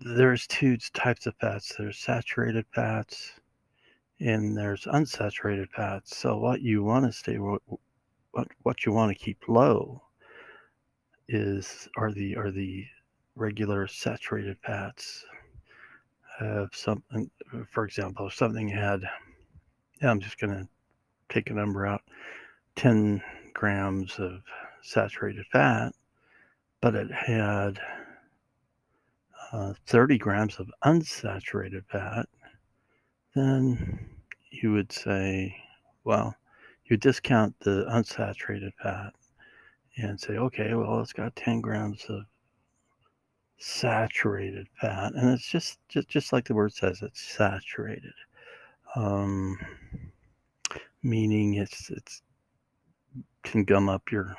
there's 0.00 0.46
two 0.46 0.76
types 0.94 1.26
of 1.26 1.34
fats. 1.40 1.74
There's 1.76 1.98
saturated 1.98 2.64
fats 2.74 3.32
and 4.18 4.56
there's 4.56 4.84
unsaturated 4.84 5.68
fats. 5.70 6.16
So 6.16 6.38
what 6.38 6.62
you 6.62 6.82
want 6.82 7.04
to 7.06 7.12
stay 7.12 7.36
what 7.36 8.48
what 8.62 8.86
you 8.86 8.92
want 8.92 9.16
to 9.16 9.24
keep 9.24 9.48
low 9.48 10.02
is 11.28 11.88
are 11.96 12.12
the 12.12 12.36
are 12.36 12.50
the 12.50 12.84
regular 13.34 13.86
saturated 13.86 14.56
fats. 14.64 15.24
Have 16.38 16.70
something, 16.72 17.30
for 17.70 17.84
example, 17.84 18.26
if 18.28 18.34
something 18.34 18.68
had, 18.68 19.02
I'm 20.02 20.20
just 20.20 20.40
gonna 20.40 20.66
take 21.28 21.50
a 21.50 21.54
number 21.54 21.86
out, 21.86 22.00
10 22.76 23.22
grams 23.52 24.18
of 24.18 24.40
saturated 24.82 25.44
fat, 25.52 25.92
but 26.80 26.94
it 26.94 27.10
had 27.10 27.78
uh, 29.52 29.74
30 29.86 30.18
grams 30.18 30.58
of 30.58 30.70
unsaturated 30.84 31.84
fat, 31.86 32.28
then 33.34 34.08
you 34.50 34.72
would 34.72 34.92
say, 34.92 35.56
well, 36.04 36.34
you 36.86 36.96
discount 36.96 37.54
the 37.60 37.84
unsaturated 37.90 38.72
fat 38.82 39.12
and 39.96 40.20
say, 40.20 40.34
okay, 40.36 40.74
well, 40.74 41.00
it's 41.00 41.12
got 41.12 41.36
10 41.36 41.60
grams 41.60 42.04
of 42.08 42.24
saturated 43.58 44.66
fat, 44.80 45.12
and 45.14 45.30
it's 45.30 45.48
just 45.48 45.78
just 45.88 46.08
just 46.08 46.32
like 46.32 46.46
the 46.46 46.54
word 46.54 46.72
says, 46.72 47.02
it's 47.02 47.20
saturated, 47.20 48.14
um, 48.96 49.58
meaning 51.02 51.54
it's 51.54 51.90
it's 51.90 52.22
can 53.42 53.64
gum 53.64 53.88
up 53.88 54.10
your, 54.10 54.34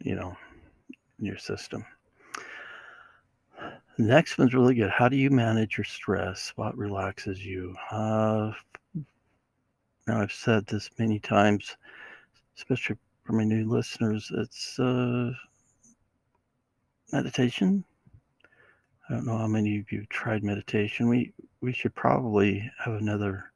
you 0.00 0.14
know, 0.14 0.36
your 1.18 1.38
system. 1.38 1.84
Next 3.98 4.38
one's 4.38 4.54
really 4.54 4.74
good. 4.74 4.90
How 4.90 5.08
do 5.08 5.16
you 5.16 5.30
manage 5.30 5.78
your 5.78 5.84
stress? 5.84 6.52
What 6.56 6.76
relaxes 6.76 7.46
you? 7.46 7.76
Uh, 7.92 8.50
now, 10.08 10.20
I've 10.20 10.32
said 10.32 10.66
this 10.66 10.90
many 10.98 11.20
times, 11.20 11.76
especially 12.56 12.96
for 13.22 13.34
my 13.34 13.44
new 13.44 13.68
listeners. 13.68 14.32
It's 14.34 14.78
uh, 14.80 15.30
meditation. 17.12 17.84
I 19.08 19.14
don't 19.14 19.26
know 19.26 19.38
how 19.38 19.46
many 19.46 19.78
of 19.78 19.92
you 19.92 20.04
tried 20.10 20.42
meditation. 20.42 21.08
We 21.08 21.32
we 21.60 21.72
should 21.72 21.94
probably 21.94 22.68
have 22.84 22.94
another 22.94 23.52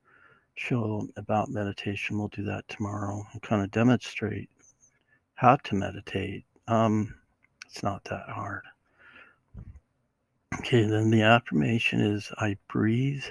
show 0.55 1.09
about 1.17 1.51
meditation. 1.51 2.17
We'll 2.17 2.29
do 2.29 2.45
that 2.45 2.69
tomorrow 2.69 3.27
and 3.33 3.43
kind 3.43 3.63
of 3.63 3.73
demonstrate 3.73 4.51
how 5.35 5.57
to 5.57 5.75
meditate. 5.75 6.45
Um, 6.69 7.15
it's 7.67 7.83
not 7.83 8.05
that 8.05 8.29
hard. 8.29 8.63
Okay, 10.59 10.85
then 10.85 11.11
the 11.11 11.23
affirmation 11.23 12.01
is 12.01 12.33
I 12.37 12.57
breathe 12.69 13.25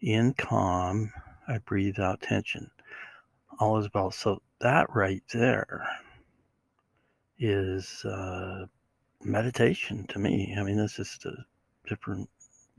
in 0.00 0.34
calm, 0.34 1.12
I 1.46 1.58
breathe 1.58 2.00
out 2.00 2.22
tension. 2.22 2.70
All 3.60 3.78
is 3.78 3.88
well. 3.94 4.10
So 4.10 4.42
that 4.58 4.92
right 4.94 5.22
there 5.32 5.86
is 7.38 8.04
uh, 8.04 8.66
meditation 9.22 10.06
to 10.08 10.18
me. 10.18 10.54
I 10.58 10.64
mean, 10.64 10.76
this 10.76 10.98
is 10.98 11.18
a 11.24 11.88
different 11.88 12.28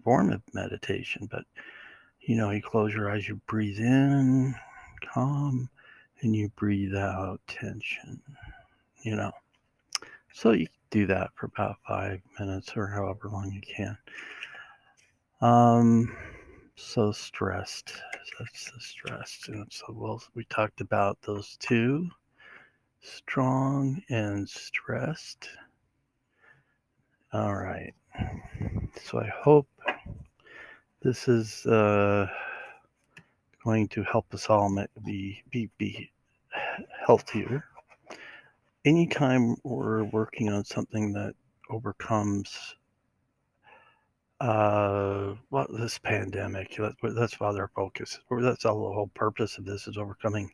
form 0.04 0.34
of 0.34 0.42
meditation, 0.54 1.28
but 1.32 1.46
you 2.20 2.36
know, 2.36 2.52
you 2.52 2.62
close 2.62 2.94
your 2.94 3.10
eyes, 3.10 3.28
you 3.28 3.40
breathe 3.48 3.80
in 3.80 4.54
calm, 5.14 5.70
and 6.22 6.36
you 6.36 6.50
breathe 6.58 6.96
out 6.96 7.40
tension, 7.48 8.22
you 9.02 9.16
know. 9.16 9.32
So 10.34 10.52
you 10.52 10.68
do 10.96 11.06
that 11.06 11.30
for 11.36 11.48
about 11.48 11.76
five 11.86 12.22
minutes 12.40 12.72
or 12.78 12.88
however 12.88 13.28
long 13.30 13.52
you 13.52 13.60
can. 13.60 13.98
Um, 15.42 16.16
so 16.78 17.12
stressed. 17.12 17.92
That's 18.40 18.72
the 18.72 18.80
stressed. 18.80 19.50
And 19.50 19.68
so 19.70 19.88
well, 19.90 20.24
we 20.36 20.46
talked 20.46 20.80
about 20.80 21.22
those 21.22 21.58
two 21.60 22.10
strong 23.02 24.02
and 24.08 24.48
stressed. 24.48 25.50
All 27.34 27.56
right. 27.56 27.94
So 29.04 29.20
I 29.20 29.28
hope 29.28 29.68
this 31.02 31.28
is 31.28 31.66
uh, 31.66 32.26
going 33.66 33.90
to 33.90 34.04
help 34.04 34.34
us 34.34 34.50
all 34.50 34.74
be, 35.04 35.44
be, 35.52 35.70
be 35.78 36.10
healthier 37.06 37.66
anytime 38.86 39.56
we're 39.64 40.04
working 40.06 40.50
on 40.50 40.64
something 40.64 41.12
that 41.14 41.34
overcomes 41.70 42.76
uh 44.42 45.34
well 45.50 45.66
this 45.80 45.98
pandemic 45.98 46.76
that's 46.78 46.96
that's 47.16 47.40
why 47.40 47.48
our 47.48 47.72
focus 47.74 48.20
that's 48.42 48.66
all 48.66 48.90
the 48.90 48.94
whole 48.94 49.10
purpose 49.16 49.58
of 49.58 49.66
this 49.66 49.88
is 49.88 49.98
overcoming 49.98 50.52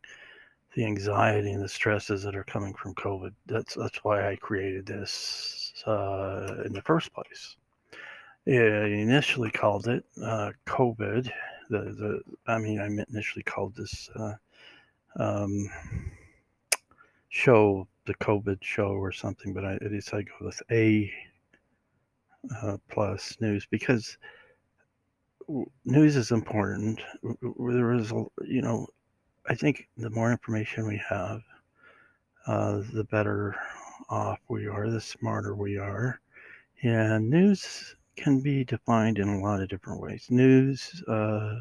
the 0.76 0.86
anxiety 0.86 1.52
and 1.52 1.64
the 1.64 1.70
stresses 1.70 2.24
that 2.24 2.36
are 2.36 2.46
coming 2.46 2.74
from 2.74 2.96
covid. 2.96 3.34
That's 3.46 3.76
that's 3.76 4.04
why 4.04 4.30
i 4.32 4.36
created 4.36 4.86
this 4.86 5.84
uh, 5.86 6.64
in 6.66 6.74
the 6.74 6.82
first 6.84 7.14
place. 7.14 7.58
I 8.48 8.52
initially 8.52 9.52
called 9.52 9.88
it 9.88 10.06
uh, 10.24 10.52
covid 10.66 11.30
the 11.70 11.80
the 11.80 12.22
i 12.48 12.58
mean 12.58 12.80
i 12.80 12.86
initially 12.86 13.44
called 13.44 13.76
this 13.76 14.10
uh, 14.16 14.34
um, 15.18 15.70
show 17.30 17.88
the 18.06 18.16
COVID 18.16 18.64
show 18.64 18.90
or 18.90 19.12
something, 19.12 19.54
but 19.54 19.66
I, 19.66 19.78
decided 19.78 20.28
to 20.28 20.32
go 20.40 20.46
with 20.46 20.62
A 20.72 21.12
uh, 22.62 22.78
plus 22.90 23.38
news 23.40 23.68
because 23.70 24.18
news 25.86 26.16
is 26.16 26.32
important. 26.32 27.02
There 27.42 27.94
is, 27.94 28.12
you 28.46 28.62
know, 28.62 28.88
I 29.48 29.56
think 29.56 29.88
the 29.98 30.10
more 30.10 30.32
information 30.32 30.88
we 30.88 31.02
have, 31.08 31.42
uh, 32.48 32.82
the 32.94 33.04
better 33.06 33.56
off 34.10 34.40
we 34.50 34.68
are, 34.68 34.90
the 34.90 35.02
smarter 35.02 35.56
we 35.56 35.78
are. 35.78 36.20
And 36.84 37.30
news 37.30 37.96
can 38.16 38.42
be 38.42 38.64
defined 38.64 39.20
in 39.20 39.28
a 39.28 39.40
lot 39.40 39.62
of 39.62 39.70
different 39.70 40.02
ways. 40.02 40.28
News, 40.30 41.04
uh, 41.08 41.56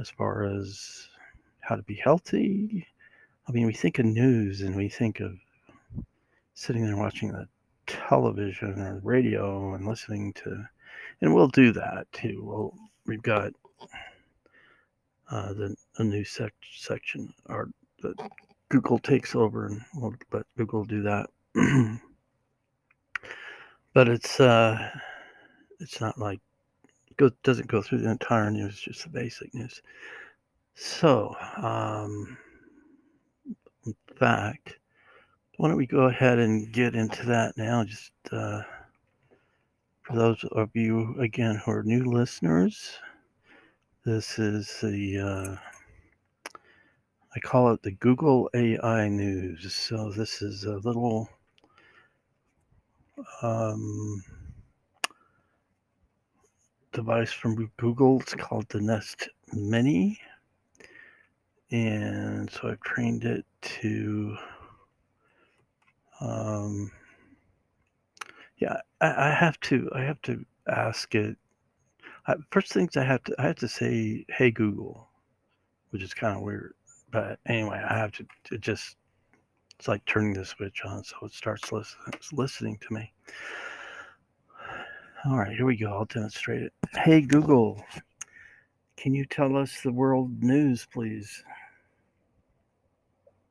as 0.00 0.10
far 0.10 0.44
as 0.44 1.08
how 1.60 1.76
to 1.76 1.82
be 1.82 1.94
healthy, 1.94 2.86
I 3.48 3.52
mean, 3.52 3.66
we 3.66 3.72
think 3.72 3.98
of 3.98 4.04
news 4.04 4.60
and 4.60 4.76
we 4.76 4.88
think 4.90 5.20
of 5.20 5.38
sitting 6.52 6.84
there 6.84 6.96
watching 6.96 7.32
the 7.32 7.48
television 7.86 8.78
or 8.78 9.00
radio 9.02 9.74
and 9.74 9.86
listening 9.86 10.34
to, 10.34 10.68
and 11.22 11.34
we'll 11.34 11.48
do 11.48 11.72
that 11.72 12.06
too. 12.12 12.42
Well, 12.44 12.74
we've 13.06 13.22
got 13.22 13.52
uh, 15.30 15.54
the 15.54 15.74
a 15.96 16.04
new 16.04 16.24
sec- 16.24 16.52
section 16.74 17.32
or 17.46 17.70
that 18.02 18.20
Google 18.68 18.98
takes 18.98 19.34
over, 19.34 19.66
and 19.66 19.80
we'll 19.94 20.14
let 20.30 20.44
Google 20.58 20.84
do 20.84 21.02
that. 21.02 21.30
but 23.94 24.08
it's 24.08 24.40
uh, 24.40 24.90
it's 25.80 26.02
not 26.02 26.18
like 26.18 26.40
goes, 27.16 27.32
doesn't 27.42 27.68
go 27.68 27.80
through 27.80 27.98
the 27.98 28.10
entire 28.10 28.50
news, 28.50 28.78
just 28.78 29.04
the 29.04 29.08
basic 29.08 29.54
news. 29.54 29.80
So, 30.74 31.34
um, 31.56 32.36
fact, 34.18 34.78
why 35.56 35.68
don't 35.68 35.76
we 35.76 35.86
go 35.86 36.02
ahead 36.02 36.38
and 36.38 36.72
get 36.72 36.94
into 36.94 37.24
that 37.26 37.56
now? 37.56 37.84
Just 37.84 38.12
uh, 38.32 38.62
for 40.02 40.16
those 40.16 40.44
of 40.52 40.70
you, 40.74 41.14
again, 41.20 41.60
who 41.64 41.70
are 41.70 41.82
new 41.82 42.04
listeners, 42.04 42.98
this 44.04 44.38
is 44.38 44.80
the, 44.82 45.18
uh, 45.18 45.56
I 47.34 47.40
call 47.40 47.72
it 47.72 47.82
the 47.82 47.92
Google 47.92 48.50
AI 48.54 49.08
News. 49.08 49.72
So 49.72 50.10
this 50.10 50.42
is 50.42 50.64
a 50.64 50.78
little 50.78 51.28
um, 53.42 54.22
device 56.92 57.32
from 57.32 57.70
Google. 57.76 58.20
It's 58.20 58.34
called 58.34 58.68
the 58.68 58.80
Nest 58.80 59.28
Mini 59.52 60.20
and 61.70 62.50
so 62.50 62.68
I've 62.68 62.80
trained 62.80 63.24
it 63.24 63.44
to 63.60 64.36
um, 66.20 66.90
yeah 68.58 68.80
I, 69.00 69.28
I, 69.28 69.30
have 69.30 69.60
to 69.60 69.88
I 69.94 70.02
have 70.02 70.20
to 70.22 70.44
ask 70.68 71.14
it. 71.14 71.36
I, 72.26 72.34
first 72.50 72.72
things 72.72 72.96
I 72.96 73.04
have 73.04 73.22
to 73.24 73.34
I 73.38 73.42
have 73.42 73.56
to 73.56 73.68
say, 73.68 74.24
"Hey 74.28 74.50
Google," 74.50 75.08
which 75.90 76.02
is 76.02 76.14
kind 76.14 76.36
of 76.36 76.42
weird. 76.42 76.74
But 77.10 77.38
anyway, 77.46 77.82
I 77.88 77.96
have 77.96 78.12
to, 78.12 78.26
to 78.44 78.58
just 78.58 78.96
it's 79.78 79.88
like 79.88 80.04
turning 80.06 80.34
the 80.34 80.44
switch 80.44 80.82
on, 80.84 81.04
so 81.04 81.16
it 81.22 81.32
starts 81.32 81.70
listening 81.72 82.20
listening 82.32 82.78
to 82.86 82.94
me. 82.94 83.12
All 85.26 85.38
right, 85.38 85.56
here 85.56 85.66
we 85.66 85.76
go. 85.76 85.92
I'll 85.92 86.04
demonstrate 86.04 86.62
it. 86.62 86.72
Hey 86.94 87.20
Google, 87.20 87.84
can 88.96 89.14
you 89.14 89.24
tell 89.24 89.56
us 89.56 89.80
the 89.82 89.92
world 89.92 90.42
news, 90.42 90.86
please? 90.92 91.44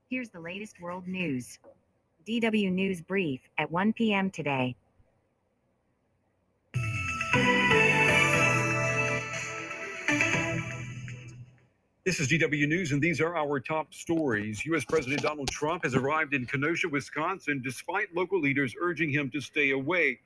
Here's 0.10 0.30
the 0.30 0.40
latest 0.40 0.80
world 0.80 1.06
news. 1.06 1.60
DW 2.26 2.72
News 2.72 3.02
Brief 3.02 3.42
at 3.58 3.70
1 3.70 3.92
p.m. 3.92 4.30
today. 4.32 4.74
This 12.06 12.22
is 12.22 12.30
DW 12.30 12.70
News, 12.70 12.94
and 12.94 13.02
these 13.02 13.20
are 13.20 13.36
our 13.36 13.60
top 13.60 13.94
stories. 13.94 14.66
U.S. 14.68 14.86
President 14.86 15.24
Donald 15.24 15.50
Trump 15.50 15.84
has 15.84 15.94
arrived 15.94 16.34
in 16.34 16.46
Kenosha, 16.46 16.88
Wisconsin, 16.88 17.62
despite 17.62 18.16
local 18.16 18.40
leaders 18.40 18.74
urging 18.80 19.10
him 19.10 19.30
to 19.32 19.42
stay 19.42 19.72
away 19.72 20.22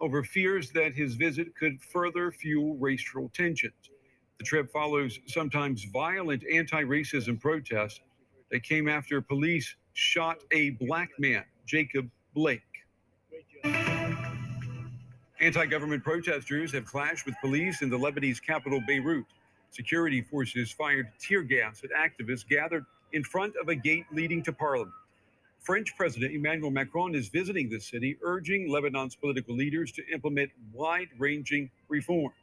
over 0.00 0.24
fears 0.24 0.72
that 0.72 0.92
his 0.92 1.14
visit 1.14 1.54
could 1.54 1.80
further 1.80 2.32
fuel 2.32 2.74
racial 2.78 3.30
tensions. 3.32 3.74
The 4.38 4.44
trip 4.44 4.72
follows 4.72 5.20
sometimes 5.28 5.84
violent 5.84 6.42
anti 6.52 6.82
racism 6.82 7.40
protests 7.40 8.00
that 8.50 8.62
came 8.62 8.88
after 8.88 9.20
police 9.20 9.76
shot 9.92 10.38
a 10.52 10.70
black 10.70 11.10
man, 11.18 11.44
Jacob 11.66 12.10
Blake. 12.34 12.62
Anti 15.40 15.66
government 15.66 16.04
protesters 16.04 16.72
have 16.72 16.84
clashed 16.84 17.24
with 17.24 17.34
police 17.40 17.80
in 17.82 17.88
the 17.88 17.98
Lebanese 17.98 18.42
capital, 18.42 18.80
Beirut. 18.86 19.24
Security 19.70 20.20
forces 20.20 20.70
fired 20.70 21.08
tear 21.18 21.42
gas 21.42 21.82
at 21.84 21.90
activists 21.90 22.46
gathered 22.46 22.84
in 23.12 23.24
front 23.24 23.54
of 23.60 23.68
a 23.68 23.74
gate 23.74 24.04
leading 24.12 24.42
to 24.42 24.52
parliament. 24.52 24.94
French 25.60 25.96
President 25.96 26.34
Emmanuel 26.34 26.70
Macron 26.70 27.14
is 27.14 27.28
visiting 27.28 27.68
the 27.68 27.78
city, 27.78 28.16
urging 28.22 28.70
Lebanon's 28.70 29.14
political 29.14 29.54
leaders 29.54 29.92
to 29.92 30.02
implement 30.12 30.50
wide 30.72 31.08
ranging 31.18 31.70
reforms. 31.88 32.34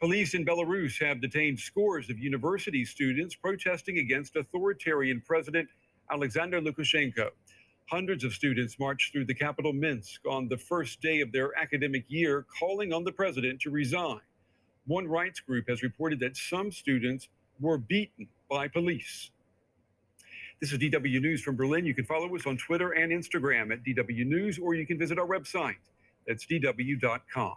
Police 0.00 0.34
in 0.34 0.44
Belarus 0.44 1.04
have 1.04 1.20
detained 1.20 1.58
scores 1.58 2.08
of 2.08 2.20
university 2.20 2.84
students 2.84 3.34
protesting 3.34 3.98
against 3.98 4.36
authoritarian 4.36 5.20
President 5.26 5.68
Alexander 6.08 6.60
Lukashenko. 6.60 7.30
Hundreds 7.90 8.22
of 8.22 8.32
students 8.32 8.78
marched 8.78 9.10
through 9.10 9.24
the 9.24 9.34
capital 9.34 9.72
Minsk 9.72 10.20
on 10.24 10.46
the 10.46 10.56
first 10.56 11.00
day 11.00 11.20
of 11.20 11.32
their 11.32 11.50
academic 11.58 12.04
year, 12.06 12.46
calling 12.60 12.92
on 12.92 13.02
the 13.02 13.10
president 13.10 13.60
to 13.62 13.70
resign. 13.70 14.20
One 14.86 15.08
rights 15.08 15.40
group 15.40 15.68
has 15.68 15.82
reported 15.82 16.20
that 16.20 16.36
some 16.36 16.70
students 16.70 17.28
were 17.58 17.78
beaten 17.78 18.28
by 18.48 18.68
police. 18.68 19.32
This 20.60 20.72
is 20.72 20.78
DW 20.78 21.20
News 21.20 21.42
from 21.42 21.56
Berlin. 21.56 21.84
You 21.84 21.94
can 21.94 22.04
follow 22.04 22.32
us 22.36 22.46
on 22.46 22.56
Twitter 22.56 22.92
and 22.92 23.10
Instagram 23.10 23.72
at 23.72 23.82
DW 23.82 24.26
News, 24.26 24.60
or 24.60 24.74
you 24.74 24.86
can 24.86 24.96
visit 24.96 25.18
our 25.18 25.26
website. 25.26 25.76
That's 26.24 26.46
dw.com. 26.46 27.56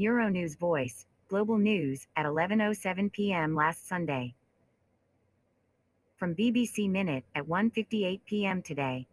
Euronews 0.00 0.58
Voice, 0.58 1.04
Global 1.28 1.58
News 1.58 2.06
at 2.16 2.24
11:07 2.24 3.12
p.m. 3.12 3.54
last 3.54 3.86
Sunday. 3.86 4.34
From 6.16 6.34
BBC 6.34 6.88
Minute 6.88 7.24
at 7.34 7.46
1:58 7.46 8.20
p.m. 8.24 8.62
today. 8.62 9.06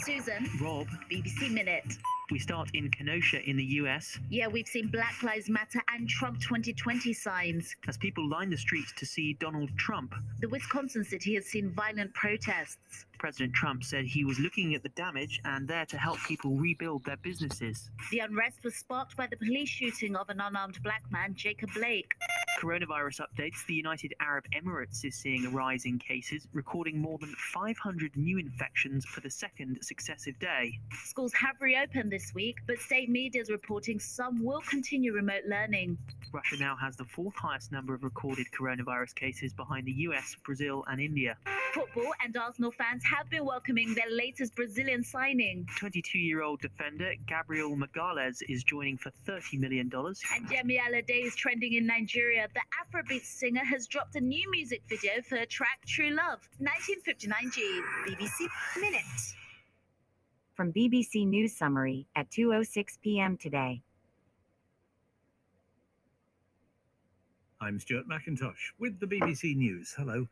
Susan, 0.00 0.48
Rob, 0.60 0.86
BBC 1.10 1.50
Minute. 1.50 1.84
we 2.30 2.38
start 2.38 2.68
in 2.74 2.90
Kenosha 2.90 3.42
in 3.48 3.56
the 3.56 3.64
US 3.82 4.18
Yeah, 4.30 4.48
we've 4.48 4.66
seen 4.66 4.88
Black 4.88 5.22
Lives 5.22 5.48
Matter 5.48 5.80
and 5.94 6.08
Trump 6.08 6.40
2020 6.40 7.12
signs. 7.12 7.74
as 7.88 7.96
people 7.96 8.28
line 8.28 8.50
the 8.50 8.56
streets 8.56 8.92
to 8.96 9.06
see 9.06 9.34
Donald 9.34 9.70
Trump. 9.76 10.14
The 10.40 10.48
Wisconsin 10.48 11.04
city 11.04 11.34
has 11.34 11.46
seen 11.46 11.70
violent 11.70 12.12
protests. 12.14 13.06
President 13.18 13.54
Trump 13.54 13.82
said 13.84 14.04
he 14.04 14.24
was 14.24 14.38
looking 14.38 14.74
at 14.74 14.82
the 14.82 14.88
damage 14.90 15.40
and 15.44 15.66
there 15.66 15.86
to 15.86 15.96
help 15.96 16.18
people 16.26 16.56
rebuild 16.56 17.04
their 17.04 17.16
businesses. 17.18 17.90
The 18.10 18.18
unrest 18.18 18.58
was 18.64 18.74
sparked 18.74 19.16
by 19.16 19.26
the 19.26 19.36
police 19.36 19.68
shooting 19.68 20.16
of 20.16 20.28
an 20.28 20.40
unarmed 20.40 20.82
black 20.82 21.02
man, 21.10 21.34
Jacob 21.34 21.70
Blake. 21.74 22.14
Coronavirus 22.64 23.20
updates 23.20 23.66
the 23.66 23.74
United 23.74 24.14
Arab 24.20 24.46
Emirates 24.56 25.04
is 25.04 25.14
seeing 25.14 25.44
a 25.44 25.50
rise 25.50 25.84
in 25.84 25.98
cases, 25.98 26.48
recording 26.54 26.98
more 26.98 27.18
than 27.18 27.28
500 27.52 28.16
new 28.16 28.38
infections 28.38 29.04
for 29.04 29.20
the 29.20 29.28
second 29.28 29.76
successive 29.82 30.38
day. 30.38 30.78
Schools 31.04 31.34
have 31.34 31.56
reopened 31.60 32.10
this 32.10 32.32
week, 32.34 32.56
but 32.66 32.78
state 32.78 33.10
media 33.10 33.42
is 33.42 33.50
reporting 33.50 34.00
some 34.00 34.42
will 34.42 34.62
continue 34.62 35.12
remote 35.12 35.42
learning. 35.46 35.98
Russia 36.32 36.56
now 36.58 36.74
has 36.74 36.96
the 36.96 37.04
fourth 37.04 37.36
highest 37.36 37.70
number 37.70 37.92
of 37.92 38.02
recorded 38.02 38.46
coronavirus 38.58 39.14
cases 39.14 39.52
behind 39.52 39.86
the 39.86 39.92
US, 40.08 40.34
Brazil, 40.42 40.86
and 40.88 41.02
India. 41.02 41.36
Football 41.74 42.12
and 42.22 42.36
Arsenal 42.36 42.70
fans 42.70 43.02
have 43.04 43.28
been 43.30 43.44
welcoming 43.44 43.94
their 43.94 44.08
latest 44.08 44.54
Brazilian 44.54 45.02
signing. 45.02 45.66
22 45.76 46.18
year 46.18 46.42
old 46.42 46.60
defender 46.60 47.12
Gabriel 47.26 47.76
Magalhaes 47.76 48.42
is 48.48 48.62
joining 48.62 48.96
for 48.96 49.10
$30 49.26 49.58
million. 49.58 49.90
And 49.92 50.48
Yemi 50.48 50.78
Alade 50.78 51.26
is 51.26 51.34
trending 51.34 51.72
in 51.72 51.84
Nigeria. 51.84 52.46
The 52.54 52.60
Afrobeat 52.78 53.24
singer 53.24 53.64
has 53.64 53.88
dropped 53.88 54.14
a 54.14 54.20
new 54.20 54.48
music 54.52 54.82
video 54.88 55.20
for 55.28 55.36
her 55.36 55.46
track 55.46 55.80
True 55.88 56.10
Love, 56.10 56.48
1959G. 56.62 57.80
BBC 58.06 58.46
Minute. 58.80 59.02
From 60.54 60.72
BBC 60.72 61.26
News 61.26 61.56
Summary 61.56 62.06
at 62.14 62.30
2:06 62.30 63.00
p.m. 63.02 63.36
today. 63.36 63.82
I'm 67.60 67.80
Stuart 67.80 68.06
McIntosh 68.08 68.70
with 68.78 69.00
the 69.00 69.06
BBC 69.06 69.56
News. 69.56 69.92
Hello. 69.96 70.28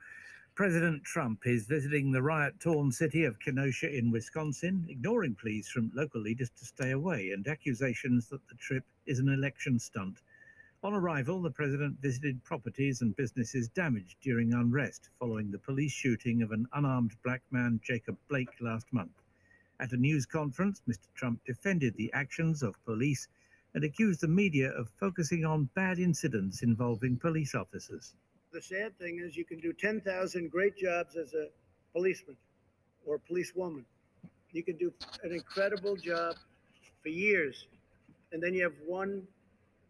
President 0.55 1.03
Trump 1.03 1.41
is 1.45 1.67
visiting 1.67 2.13
the 2.13 2.23
riot 2.23 2.55
torn 2.61 2.93
city 2.93 3.25
of 3.25 3.41
Kenosha 3.41 3.91
in 3.93 4.13
Wisconsin, 4.13 4.87
ignoring 4.89 5.35
pleas 5.35 5.67
from 5.67 5.91
local 5.93 6.21
leaders 6.21 6.51
to 6.51 6.67
stay 6.67 6.93
away 6.93 7.31
and 7.31 7.49
accusations 7.49 8.29
that 8.29 8.47
the 8.49 8.55
trip 8.55 8.85
is 9.07 9.19
an 9.19 9.29
election 9.29 9.81
stunt. 9.81 10.19
On 10.85 10.95
arrival, 10.95 11.41
the 11.41 11.51
president 11.51 12.01
visited 12.01 12.43
properties 12.43 13.03
and 13.03 13.15
businesses 13.15 13.69
damaged 13.69 14.17
during 14.21 14.53
unrest 14.53 15.11
following 15.21 15.49
the 15.49 15.59
police 15.59 15.93
shooting 15.93 16.43
of 16.43 16.51
an 16.51 16.67
unarmed 16.73 17.15
black 17.23 17.41
man, 17.53 17.81
Jacob 17.85 18.19
Blake, 18.29 18.49
last 18.61 18.93
month. 18.93 19.23
At 19.79 19.93
a 19.93 19.97
news 19.97 20.27
conference, 20.27 20.83
Mr. 20.89 21.07
Trump 21.15 21.39
defended 21.45 21.95
the 21.97 22.13
actions 22.13 22.65
of 22.65 22.85
police 22.85 23.29
and 23.75 23.85
accused 23.85 24.23
the 24.23 24.29
media 24.29 24.71
of 24.73 24.91
focusing 24.99 25.45
on 25.45 25.71
bad 25.77 26.01
incidents 26.01 26.65
involving 26.65 27.17
police 27.17 27.55
officers. 27.55 28.15
The 28.51 28.61
sad 28.61 28.99
thing 28.99 29.21
is, 29.25 29.37
you 29.37 29.45
can 29.45 29.61
do 29.61 29.73
10,000 29.73 30.51
great 30.51 30.77
jobs 30.77 31.15
as 31.17 31.33
a 31.33 31.47
policeman 31.93 32.37
or 33.07 33.19
policewoman. 33.19 33.87
You 34.51 34.65
can 34.65 34.77
do 34.79 34.93
an 35.23 35.31
incredible 35.31 35.95
job 35.95 36.35
for 37.05 37.09
years, 37.09 37.69
and 38.33 38.43
then 38.43 38.53
you 38.53 38.65
have 38.65 38.75
one 38.85 39.23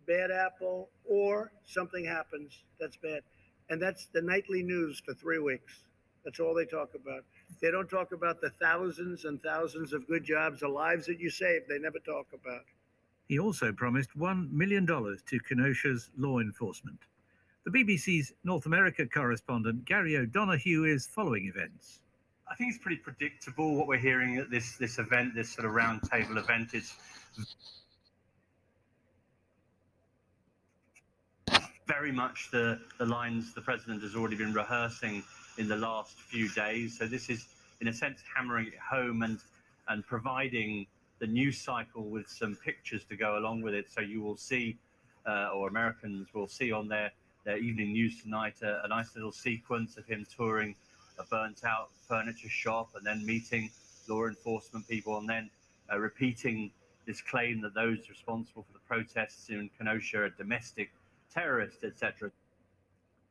bad 0.07 0.31
apple 0.31 0.91
or 1.05 1.53
something 1.65 2.05
happens 2.05 2.65
that's 2.81 2.97
bad. 2.97 3.23
And 3.71 3.81
that's 3.81 4.07
the 4.07 4.23
nightly 4.23 4.63
news 4.63 5.01
for 5.05 5.15
three 5.15 5.39
weeks. 5.39 5.85
That's 6.25 6.41
all 6.41 6.55
they 6.55 6.67
talk 6.67 6.91
about. 6.95 7.25
They 7.61 7.71
don't 7.71 7.89
talk 7.89 8.13
about 8.13 8.41
the 8.41 8.51
thousands 8.51 9.25
and 9.25 9.41
thousands 9.43 9.93
of 9.93 10.07
good 10.07 10.25
jobs, 10.25 10.61
the 10.61 10.69
lives 10.69 11.07
that 11.07 11.19
you 11.19 11.31
saved. 11.31 11.67
They 11.69 11.79
never 11.79 11.99
talk 11.99 12.27
about. 12.33 12.63
He 13.29 13.39
also 13.39 13.73
promised 13.73 14.11
$1 14.17 14.51
million 14.51 14.87
to 14.87 15.41
Kenosha's 15.41 16.11
law 16.17 16.39
enforcement. 16.39 16.99
The 17.65 17.71
BBC's 17.71 18.33
North 18.45 18.67
America 18.67 19.07
correspondent 19.07 19.85
Gary 19.85 20.17
O'Donoghue 20.17 20.85
is 20.85 21.07
following 21.07 21.47
events. 21.47 22.01
I 22.51 22.55
think 22.57 22.71
it's 22.75 22.83
pretty 22.83 22.99
predictable 22.99 23.77
what 23.77 23.87
we're 23.87 23.99
hearing 23.99 24.37
at 24.37 24.51
this 24.51 24.77
this 24.77 24.99
event, 24.99 25.35
this 25.35 25.51
sort 25.55 25.67
of 25.67 25.73
roundtable 25.73 26.37
event 26.37 26.75
is 26.75 26.93
very 31.99 32.13
much 32.13 32.51
the, 32.51 32.81
the 32.99 33.05
lines 33.05 33.53
the 33.53 33.61
president 33.61 34.03
has 34.03 34.15
already 34.17 34.37
been 34.37 34.53
rehearsing 34.55 35.23
in 35.59 35.69
the 35.69 35.77
last 35.77 36.19
few 36.19 36.49
days. 36.49 36.97
So 36.99 37.07
this 37.07 37.29
is 37.29 37.47
in 37.83 37.89
a 37.89 37.93
sense 37.93 38.21
hammering 38.35 38.69
it 38.69 38.79
home 38.79 39.23
and 39.23 39.39
and 39.89 40.07
providing 40.07 40.87
the 41.19 41.27
news 41.27 41.59
cycle 41.59 42.05
with 42.05 42.27
some 42.29 42.57
pictures 42.65 43.05
to 43.11 43.17
go 43.17 43.37
along 43.37 43.61
with 43.61 43.75
it. 43.75 43.91
So 43.91 44.01
you 44.01 44.23
will 44.23 44.37
see, 44.37 44.79
uh, 45.27 45.51
or 45.55 45.69
Americans 45.69 46.29
will 46.33 46.49
see 46.49 46.73
on 46.73 46.89
their, 46.89 47.13
their 47.45 47.59
evening 47.59 47.93
news 47.93 48.23
tonight, 48.23 48.55
a, 48.63 48.85
a 48.85 48.89
nice 48.89 49.15
little 49.15 49.33
sequence 49.33 49.97
of 49.99 50.07
him 50.07 50.25
touring 50.35 50.75
a 51.19 51.25
burnt 51.25 51.63
out 51.65 51.91
furniture 52.09 52.49
shop 52.49 52.91
and 52.97 53.05
then 53.05 53.27
meeting 53.27 53.71
law 54.09 54.27
enforcement 54.27 54.89
people 54.89 55.19
and 55.19 55.29
then 55.29 55.51
uh, 55.93 55.99
repeating 55.99 56.71
this 57.07 57.21
claim 57.21 57.61
that 57.61 57.75
those 57.75 58.09
responsible 58.09 58.63
for 58.63 58.73
the 58.73 58.85
protests 58.89 59.51
in 59.51 59.69
Kenosha 59.77 60.23
are 60.23 60.31
domestic 60.31 60.91
terrorists, 61.33 61.85
etc. 61.85 62.31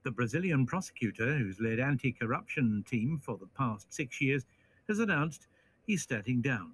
The 0.03 0.11
Brazilian 0.11 0.65
prosecutor, 0.65 1.37
who's 1.37 1.59
led 1.59 1.79
anti-corruption 1.79 2.85
team 2.87 3.19
for 3.23 3.37
the 3.37 3.49
past 3.57 3.93
six 3.93 4.19
years, 4.19 4.45
has 4.87 4.99
announced 4.99 5.47
he's 5.85 6.01
stepping 6.01 6.41
down. 6.41 6.71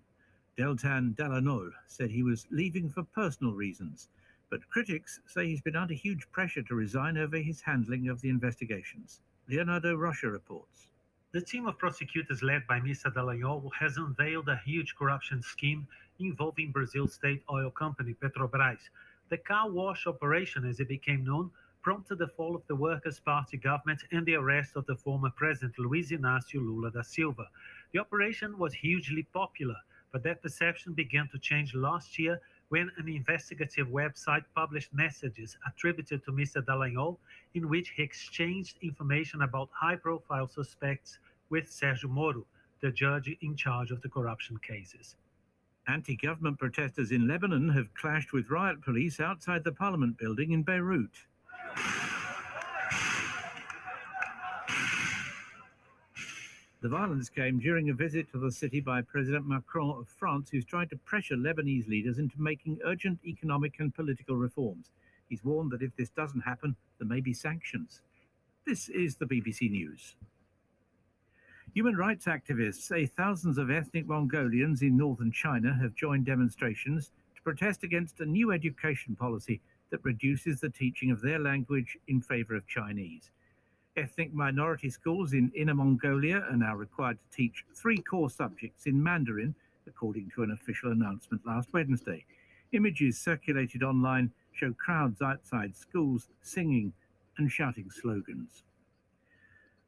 Deltan 0.58 1.16
Dallagnol 1.16 1.72
said 1.86 2.10
he 2.10 2.24
was 2.24 2.48
leaving 2.50 2.90
for 2.90 3.04
personal 3.04 3.54
reasons, 3.54 4.10
but 4.50 4.68
critics 4.70 5.20
say 5.28 5.46
he's 5.46 5.62
been 5.62 5.76
under 5.76 5.94
huge 5.94 6.32
pressure 6.32 6.64
to 6.64 6.76
resign 6.76 7.18
over 7.18 7.38
his 7.38 7.62
handling 7.62 8.08
of 8.08 8.22
the 8.22 8.30
investigations. 8.30 9.22
Leonardo 9.50 9.96
Rocha 9.96 10.28
reports. 10.30 10.88
The 11.34 11.42
team 11.42 11.68
of 11.68 11.78
prosecutors 11.78 12.42
led 12.42 12.66
by 12.68 12.80
Mr. 12.80 13.14
Dallagnol 13.14 13.70
has 13.80 13.98
unveiled 13.98 14.48
a 14.48 14.62
huge 14.66 14.96
corruption 14.96 15.42
scheme 15.42 15.86
involving 16.20 16.72
Brazil's 16.72 17.14
state 17.14 17.44
oil 17.52 17.70
company 17.70 18.16
Petrobras. 18.20 18.80
The 19.30 19.38
car 19.38 19.70
wash 19.70 20.08
operation, 20.08 20.64
as 20.64 20.80
it 20.80 20.88
became 20.88 21.26
known, 21.26 21.52
prompted 21.82 22.18
the 22.18 22.28
fall 22.28 22.56
of 22.56 22.66
the 22.68 22.76
Workers' 22.76 23.20
Party 23.20 23.58
government 23.58 24.02
and 24.12 24.26
the 24.26 24.36
arrest 24.36 24.78
of 24.78 24.86
the 24.86 24.96
former 24.96 25.30
president 25.32 25.78
Luiz 25.78 26.12
Inácio 26.12 26.62
Lula 26.62 26.92
da 26.92 27.02
Silva. 27.02 27.50
The 27.92 28.00
operation 28.00 28.58
was 28.58 28.74
hugely 28.74 29.24
popular, 29.24 29.76
but 30.14 30.24
that 30.24 30.42
perception 30.42 30.94
began 30.94 31.28
to 31.30 31.40
change 31.40 31.76
last 31.76 32.18
year 32.18 32.40
when 32.70 32.90
an 32.98 33.10
investigative 33.10 33.88
website 33.88 34.46
published 34.56 34.94
messages 34.94 35.58
attributed 35.68 36.24
to 36.24 36.32
Mr. 36.32 36.64
Dallagnol 36.64 37.18
in 37.54 37.68
which 37.68 37.90
he 37.90 38.04
exchanged 38.04 38.78
information 38.82 39.42
about 39.42 39.70
high-profile 39.74 40.48
suspects 40.48 41.20
with 41.50 41.70
Sergio 41.70 42.10
Moro, 42.10 42.46
the 42.82 42.92
judge 42.92 43.30
in 43.42 43.58
charge 43.58 43.92
of 43.92 44.02
the 44.02 44.10
corruption 44.10 44.58
cases. 44.60 45.16
Anti 45.90 46.18
government 46.18 46.60
protesters 46.60 47.14
in 47.14 47.30
Lebanon 47.30 47.70
have 47.70 47.94
clashed 47.94 48.34
with 48.34 48.50
riot 48.50 48.82
police 48.82 49.22
outside 49.22 49.64
the 49.64 49.72
parliament 49.72 50.18
building 50.18 50.52
in 50.52 50.62
Beirut. 50.62 51.12
The 56.82 56.90
violence 56.90 57.30
came 57.30 57.58
during 57.58 57.90
a 57.90 57.94
visit 57.94 58.30
to 58.32 58.38
the 58.38 58.52
city 58.52 58.82
by 58.82 59.02
President 59.02 59.48
Macron 59.48 60.02
of 60.02 60.10
France, 60.10 60.50
who's 60.50 60.66
tried 60.66 60.90
to 60.90 60.98
pressure 60.98 61.36
Lebanese 61.36 61.88
leaders 61.88 62.20
into 62.20 62.40
making 62.40 62.80
urgent 62.86 63.20
economic 63.26 63.80
and 63.80 63.96
political 63.96 64.36
reforms. 64.36 64.92
He's 65.30 65.44
warned 65.44 65.72
that 65.72 65.82
if 65.82 65.96
this 65.96 66.10
doesn't 66.10 66.42
happen, 66.42 66.76
there 67.00 67.08
may 67.08 67.22
be 67.22 67.34
sanctions. 67.34 68.02
This 68.66 68.90
is 68.90 69.16
the 69.16 69.26
BBC 69.26 69.72
News. 69.72 70.16
Human 71.74 71.96
rights 71.96 72.26
activists 72.26 72.82
say 72.82 73.06
thousands 73.06 73.58
of 73.58 73.70
ethnic 73.70 74.08
Mongolians 74.08 74.82
in 74.82 74.98
northern 74.98 75.32
China 75.32 75.78
have 75.80 75.94
joined 75.96 76.26
demonstrations 76.26 77.12
to 77.36 77.42
protest 77.44 77.84
against 77.84 78.20
a 78.20 78.26
new 78.26 78.52
education 78.52 79.16
policy 79.16 79.62
that 79.92 80.04
reduces 80.04 80.60
the 80.60 80.70
teaching 80.70 81.12
of 81.12 81.22
their 81.22 81.40
language 81.40 81.98
in 82.08 82.20
favor 82.20 82.56
of 82.56 82.68
Chinese. 82.68 83.32
Ethnic 83.96 84.34
minority 84.34 84.90
schools 84.90 85.34
in 85.34 85.52
Inner 85.56 85.74
Mongolia 85.74 86.46
are 86.50 86.58
now 86.58 86.76
required 86.76 87.18
to 87.20 87.36
teach 87.36 87.64
three 87.76 87.98
core 87.98 88.30
subjects 88.30 88.86
in 88.86 89.02
Mandarin, 89.02 89.56
according 89.88 90.32
to 90.36 90.44
an 90.44 90.52
official 90.52 90.92
announcement 90.92 91.46
last 91.46 91.70
Wednesday. 91.74 92.26
Images 92.72 93.20
circulated 93.20 93.84
online 93.84 94.32
show 94.52 94.74
crowds 94.74 95.22
outside 95.22 95.76
schools 95.76 96.28
singing 96.42 96.94
and 97.38 97.52
shouting 97.52 97.90
slogans. 97.90 98.64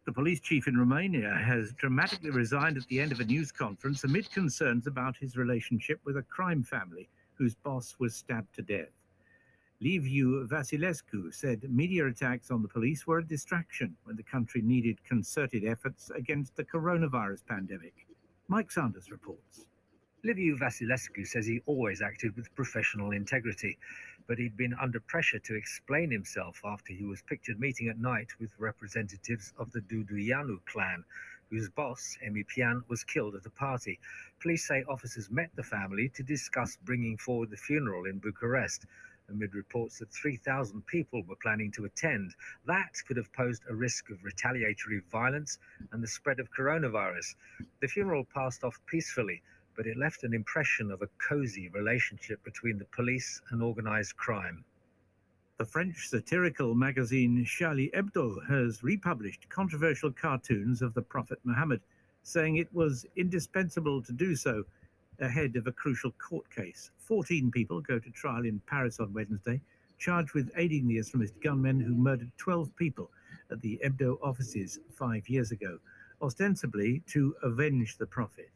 The 0.10 0.14
police 0.14 0.40
chief 0.40 0.68
in 0.68 0.76
Romania 0.76 1.30
has 1.36 1.72
dramatically 1.74 2.32
resigned 2.32 2.78
at 2.78 2.88
the 2.88 3.00
end 3.00 3.12
of 3.12 3.20
a 3.20 3.26
news 3.26 3.52
conference 3.52 4.04
amid 4.04 4.32
concerns 4.32 4.88
about 4.88 5.16
his 5.16 5.38
relationship 5.38 6.00
with 6.04 6.18
a 6.18 6.24
crime 6.24 6.64
family 6.64 7.08
whose 7.36 7.54
boss 7.54 7.96
was 8.00 8.16
stabbed 8.16 8.56
to 8.56 8.64
death. 8.64 8.90
Liviu 9.84 10.48
Vasilescu 10.48 11.32
said 11.32 11.62
media 11.70 12.08
attacks 12.08 12.50
on 12.50 12.64
the 12.64 12.68
police 12.68 13.06
were 13.06 13.20
a 13.20 13.24
distraction 13.24 13.96
when 14.06 14.16
the 14.16 14.24
country 14.24 14.64
needed 14.64 14.98
concerted 15.04 15.64
efforts 15.64 16.10
against 16.16 16.56
the 16.56 16.64
coronavirus 16.64 17.46
pandemic. 17.46 18.08
Mike 18.48 18.72
Sanders 18.72 19.12
reports. 19.12 19.68
Liviu 20.26 20.58
Vasilescu 20.58 21.24
says 21.24 21.46
he 21.46 21.62
always 21.68 22.02
acted 22.02 22.36
with 22.36 22.56
professional 22.56 23.12
integrity, 23.12 23.78
but 24.30 24.38
he'd 24.38 24.56
been 24.56 24.76
under 24.76 25.00
pressure 25.00 25.40
to 25.40 25.56
explain 25.56 26.12
himself 26.12 26.62
after 26.64 26.94
he 26.94 27.04
was 27.04 27.24
pictured 27.24 27.60
meeting 27.60 27.90
at 27.90 28.00
night 28.00 28.28
with 28.40 28.52
representatives 28.60 29.52
of 29.58 29.72
the 29.72 29.82
Duduianu 29.82 30.60
clan, 30.66 31.04
whose 31.50 31.68
boss, 31.68 32.16
Emi 32.24 32.46
Pian, 32.46 32.84
was 32.88 33.04
killed 33.04 33.34
at 33.34 33.48
a 33.48 33.50
party. 33.50 34.00
Police 34.40 34.68
say 34.68 34.84
officers 34.88 35.32
met 35.32 35.50
the 35.56 35.64
family 35.64 36.10
to 36.10 36.22
discuss 36.22 36.78
bringing 36.78 37.18
forward 37.18 37.50
the 37.50 37.58
funeral 37.58 38.06
in 38.06 38.20
Bucharest 38.20 38.86
amid 39.30 39.56
reports 39.56 39.98
that 39.98 40.12
3,000 40.12 40.86
people 40.86 41.24
were 41.24 41.36
planning 41.36 41.72
to 41.72 41.86
attend. 41.86 42.36
That 42.66 43.02
could 43.08 43.18
have 43.18 43.34
posed 43.34 43.64
a 43.68 43.74
risk 43.74 44.12
of 44.12 44.24
retaliatory 44.24 45.02
violence 45.12 45.58
and 45.92 46.04
the 46.04 46.08
spread 46.08 46.40
of 46.40 46.52
coronavirus. 46.52 47.34
The 47.82 47.88
funeral 47.88 48.26
passed 48.26 48.64
off 48.64 48.80
peacefully, 48.86 49.42
but 49.80 49.88
it 49.88 49.96
left 49.96 50.26
an 50.26 50.34
impression 50.34 50.92
of 50.92 51.02
a 51.02 51.08
cozy 51.26 51.70
relationship 51.70 52.44
between 52.44 52.78
the 52.78 52.86
police 52.94 53.42
and 53.50 53.64
organized 53.64 54.18
crime. 54.18 54.66
The 55.58 55.64
French 55.64 56.10
satirical 56.10 56.76
magazine 56.76 57.46
Charlie 57.46 57.90
Hebdo 57.96 58.46
has 58.50 58.84
republished 58.84 59.48
controversial 59.48 60.12
cartoons 60.12 60.82
of 60.82 60.94
the 60.96 61.02
Prophet 61.02 61.40
Muhammad, 61.46 61.80
saying 62.24 62.58
it 62.58 62.68
was 62.74 63.06
indispensable 63.16 64.02
to 64.02 64.12
do 64.12 64.36
so 64.36 64.66
ahead 65.22 65.56
of 65.56 65.66
a 65.66 65.72
crucial 65.72 66.12
court 66.12 66.54
case. 66.54 66.92
14 66.98 67.50
people 67.50 67.80
go 67.80 68.00
to 68.00 68.12
trial 68.12 68.44
in 68.44 68.60
Paris 68.68 69.00
on 69.00 69.14
Wednesday, 69.14 69.62
charged 69.98 70.34
with 70.34 70.52
aiding 70.58 70.90
the 70.90 70.98
Islamist 70.98 71.42
gunmen 71.42 71.80
who 71.80 71.96
murdered 71.96 72.34
12 72.38 72.76
people 72.76 73.10
at 73.50 73.62
the 73.62 73.80
Hebdo 73.82 74.18
offices 74.22 74.78
five 74.94 75.30
years 75.30 75.54
ago, 75.54 75.80
ostensibly 76.22 77.02
to 77.08 77.34
avenge 77.44 77.96
the 77.96 78.08
Prophet. 78.08 78.50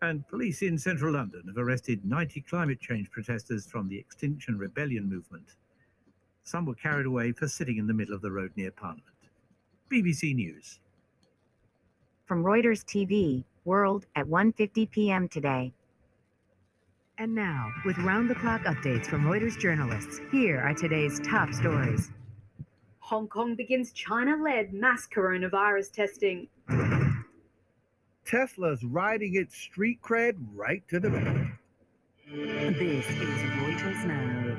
And 0.00 0.26
police 0.28 0.62
in 0.62 0.78
central 0.78 1.14
London 1.14 1.42
have 1.48 1.58
arrested 1.58 2.04
90 2.04 2.42
climate 2.42 2.80
change 2.80 3.10
protesters 3.10 3.66
from 3.66 3.88
the 3.88 3.98
Extinction 3.98 4.56
Rebellion 4.56 5.08
movement. 5.08 5.54
Some 6.44 6.66
were 6.66 6.74
carried 6.74 7.06
away 7.06 7.32
for 7.32 7.48
sitting 7.48 7.78
in 7.78 7.86
the 7.86 7.94
middle 7.94 8.14
of 8.14 8.22
the 8.22 8.30
road 8.30 8.52
near 8.56 8.70
Parliament. 8.70 9.04
BBC 9.90 10.34
News. 10.34 10.78
From 12.26 12.44
Reuters 12.44 12.84
TV, 12.84 13.44
World 13.64 14.06
at 14.14 14.26
1:50 14.26 14.90
p.m. 14.90 15.28
today. 15.28 15.72
And 17.18 17.34
now, 17.34 17.72
with 17.84 17.98
round-the-clock 17.98 18.62
updates 18.62 19.06
from 19.06 19.24
Reuters 19.24 19.58
journalists, 19.58 20.20
here 20.30 20.60
are 20.60 20.72
today's 20.72 21.18
top 21.20 21.52
stories. 21.52 22.12
Hong 23.00 23.26
Kong 23.26 23.56
begins 23.56 23.90
China-led 23.92 24.72
mass 24.72 25.08
coronavirus 25.08 25.90
testing. 25.92 26.46
Tesla's 28.28 28.84
riding 28.84 29.36
its 29.36 29.56
street 29.56 30.00
cred 30.02 30.34
right 30.54 30.82
to 30.88 31.00
the 31.00 31.08
bank. 31.08 31.48
This 32.30 33.06
is 33.08 33.16
Reuters 33.16 34.04
now. 34.04 34.56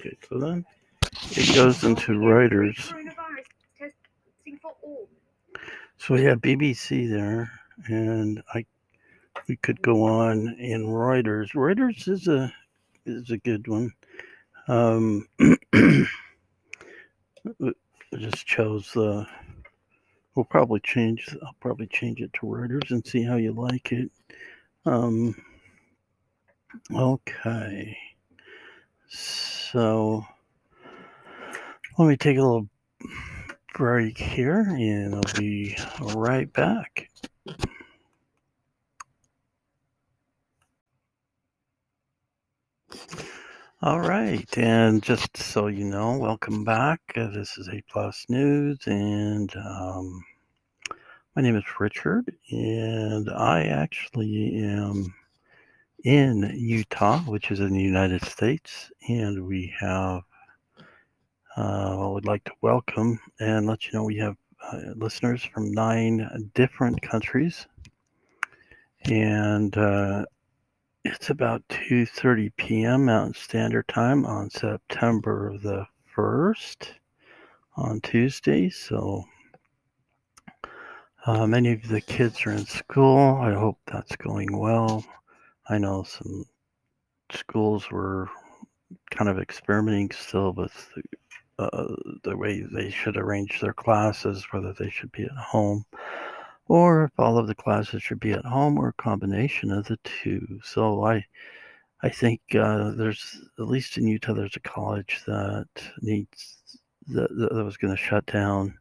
Okay, 0.00 0.16
so 0.28 0.38
then 0.40 0.64
it 1.30 1.54
goes 1.54 1.84
into 1.84 2.12
Reuters. 2.12 2.74
Coronavirus 2.74 3.44
testing 3.78 4.58
for 4.60 4.72
all. 4.82 5.08
So 5.98 6.16
yeah, 6.16 6.34
BBC 6.34 7.08
there, 7.08 7.48
and 7.86 8.42
I 8.52 8.66
we 9.46 9.54
could 9.56 9.80
go 9.80 10.02
on 10.02 10.56
in 10.58 10.86
Reuters. 10.86 11.52
Reuters 11.52 12.08
is 12.08 12.26
a 12.26 12.52
is 13.06 13.30
a 13.30 13.38
good 13.38 13.68
one. 13.68 13.92
Um, 14.66 15.28
I 15.40 16.06
just 18.18 18.44
chose 18.46 18.90
the. 18.94 19.28
We'll 20.34 20.44
probably 20.44 20.80
change. 20.80 21.28
I'll 21.42 21.56
probably 21.60 21.86
change 21.86 22.20
it 22.20 22.32
to 22.34 22.46
Reuters 22.46 22.90
and 22.90 23.06
see 23.06 23.22
how 23.22 23.36
you 23.36 23.52
like 23.52 23.92
it. 23.92 24.10
Um, 24.84 25.34
okay. 26.94 27.96
So 29.08 30.24
let 31.98 32.08
me 32.08 32.16
take 32.16 32.36
a 32.36 32.42
little 32.42 32.68
break 33.74 34.18
here 34.18 34.60
and 34.60 35.14
I'll 35.14 35.22
be 35.36 35.76
right 36.00 36.52
back. 36.52 37.08
All 43.84 44.00
right, 44.00 44.48
and 44.56 45.02
just 45.02 45.36
so 45.36 45.66
you 45.66 45.84
know, 45.84 46.16
welcome 46.16 46.64
back. 46.64 47.02
Uh, 47.14 47.26
this 47.26 47.58
is 47.58 47.68
A 47.68 47.82
Plus 47.86 48.24
News, 48.30 48.78
and 48.86 49.54
um, 49.56 50.24
my 51.36 51.42
name 51.42 51.54
is 51.54 51.64
Richard, 51.78 52.34
and 52.50 53.28
I 53.28 53.64
actually 53.64 54.56
am 54.56 55.14
in 56.02 56.50
Utah, 56.56 57.18
which 57.24 57.50
is 57.50 57.60
in 57.60 57.74
the 57.74 57.82
United 57.82 58.24
States, 58.24 58.90
and 59.10 59.46
we 59.46 59.74
have 59.78 60.22
uh, 61.58 62.06
I 62.06 62.08
would 62.08 62.24
like 62.24 62.44
to 62.44 62.52
welcome 62.62 63.20
and 63.38 63.66
let 63.66 63.84
you 63.84 63.92
know 63.92 64.04
we 64.04 64.16
have 64.16 64.38
uh, 64.62 64.78
listeners 64.96 65.44
from 65.44 65.72
nine 65.72 66.50
different 66.54 67.02
countries. 67.02 67.66
And 69.10 69.76
uh, 69.76 70.24
it's 71.04 71.28
about 71.28 71.62
2:30 71.68 72.50
p.m. 72.56 73.04
Mountain 73.04 73.34
Standard 73.34 73.86
Time 73.88 74.24
on 74.24 74.48
September 74.48 75.56
the 75.58 75.86
1st 76.16 76.88
on 77.76 78.00
Tuesday. 78.00 78.70
So 78.70 79.24
uh, 81.26 81.46
many 81.46 81.72
of 81.72 81.88
the 81.88 82.00
kids 82.00 82.46
are 82.46 82.52
in 82.52 82.64
school. 82.64 83.36
I 83.36 83.52
hope 83.52 83.78
that's 83.86 84.16
going 84.16 84.56
well. 84.58 85.04
I 85.68 85.76
know 85.76 86.04
some 86.04 86.46
schools 87.30 87.90
were 87.90 88.30
kind 89.10 89.28
of 89.28 89.38
experimenting 89.38 90.10
still 90.10 90.52
with 90.52 90.90
uh, 91.58 91.94
the 92.22 92.36
way 92.36 92.62
they 92.62 92.90
should 92.90 93.18
arrange 93.18 93.60
their 93.60 93.74
classes, 93.74 94.46
whether 94.52 94.72
they 94.72 94.88
should 94.88 95.12
be 95.12 95.24
at 95.24 95.30
home 95.32 95.84
or 96.66 97.04
if 97.04 97.12
all 97.18 97.38
of 97.38 97.46
the 97.46 97.54
classes 97.54 98.02
should 98.02 98.20
be 98.20 98.32
at 98.32 98.44
home 98.44 98.78
or 98.78 98.88
a 98.88 99.02
combination 99.02 99.70
of 99.70 99.86
the 99.86 99.98
two. 100.04 100.60
So 100.62 101.04
I 101.04 101.24
I 102.02 102.08
think 102.08 102.40
uh, 102.54 102.90
there's 102.92 103.40
at 103.58 103.68
least 103.68 103.96
in 103.96 104.06
Utah 104.06 104.34
there's 104.34 104.56
a 104.56 104.60
college 104.60 105.22
that 105.26 105.68
needs 106.00 106.78
that, 107.08 107.30
that 107.36 107.64
was 107.64 107.76
going 107.76 107.94
to 107.94 108.02
shut 108.02 108.26
down 108.26 108.78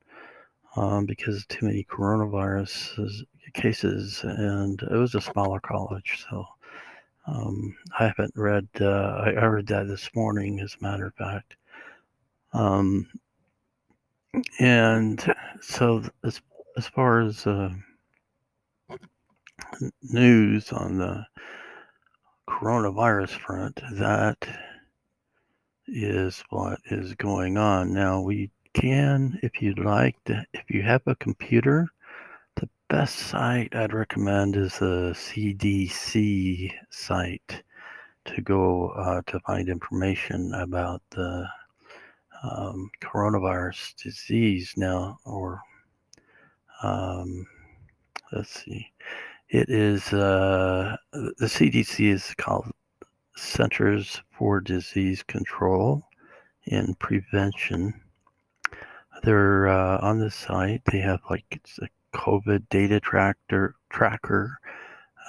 um, 0.76 1.06
because 1.06 1.46
too 1.46 1.66
many 1.66 1.86
coronavirus 1.90 3.24
cases, 3.54 4.22
and 4.24 4.82
it 4.82 4.96
was 4.96 5.16
a 5.16 5.22
smaller 5.22 5.60
college. 5.60 6.26
So 6.30 6.46
um, 7.28 7.76
I 8.00 8.08
haven't 8.08 8.34
read. 8.36 8.68
Uh, 8.80 9.22
I, 9.26 9.30
I 9.32 9.46
read 9.46 9.68
that 9.68 9.88
this 9.88 10.10
morning, 10.16 10.60
as 10.60 10.76
a 10.80 10.84
matter 10.84 11.08
of 11.08 11.16
fact. 11.16 11.56
Um, 12.54 13.08
and 14.60 15.24
so 15.62 16.04
as 16.24 16.42
as 16.78 16.88
far 16.88 17.22
as 17.22 17.46
uh, 17.46 17.70
news 20.02 20.72
on 20.72 20.98
the 20.98 21.26
coronavirus 22.48 23.30
front, 23.30 23.82
that 23.94 24.38
is 25.88 26.44
what 26.50 26.80
is 26.86 27.14
going 27.16 27.58
on. 27.58 27.94
Now, 27.94 28.22
we 28.22 28.52
can, 28.74 29.40
if 29.44 29.62
you'd 29.62 29.80
like, 29.80 30.16
to, 30.26 30.46
if 30.54 30.70
you 30.70 30.82
have 30.82 31.02
a 31.06 31.16
computer, 31.16 31.88
the 32.56 32.70
best 32.90 33.16
site 33.16 33.76
I'd 33.76 33.94
recommend 33.94 34.56
is 34.56 34.80
the 34.80 35.14
CDC 35.14 36.72
site 36.90 37.64
to 38.26 38.42
go 38.42 38.90
uh, 38.90 39.22
to 39.28 39.40
find 39.42 39.70
information 39.70 40.54
about 40.54 41.02
the 41.12 41.46
um, 42.44 42.90
coronavirus 43.02 43.96
disease 44.02 44.74
now, 44.76 45.18
or 45.26 45.62
um, 46.84 47.48
let's 48.32 48.64
see, 48.64 48.92
it 49.50 49.70
is 49.70 50.12
uh, 50.14 50.96
the 51.12 51.46
CDC 51.46 52.12
is 52.12 52.34
called 52.38 52.70
Centers 53.36 54.22
for 54.32 54.60
Disease 54.60 55.24
Control 55.24 56.04
and 56.68 56.98
Prevention. 57.00 58.00
They're 59.24 59.68
uh, 59.68 60.00
on 60.02 60.20
the 60.20 60.30
site. 60.30 60.82
They 60.92 61.00
have 61.00 61.22
like 61.30 61.46
it's 61.52 61.80
a 61.80 61.88
COVID 62.18 62.68
data 62.70 63.00
tracker 63.00 63.76
tracker. 63.90 64.60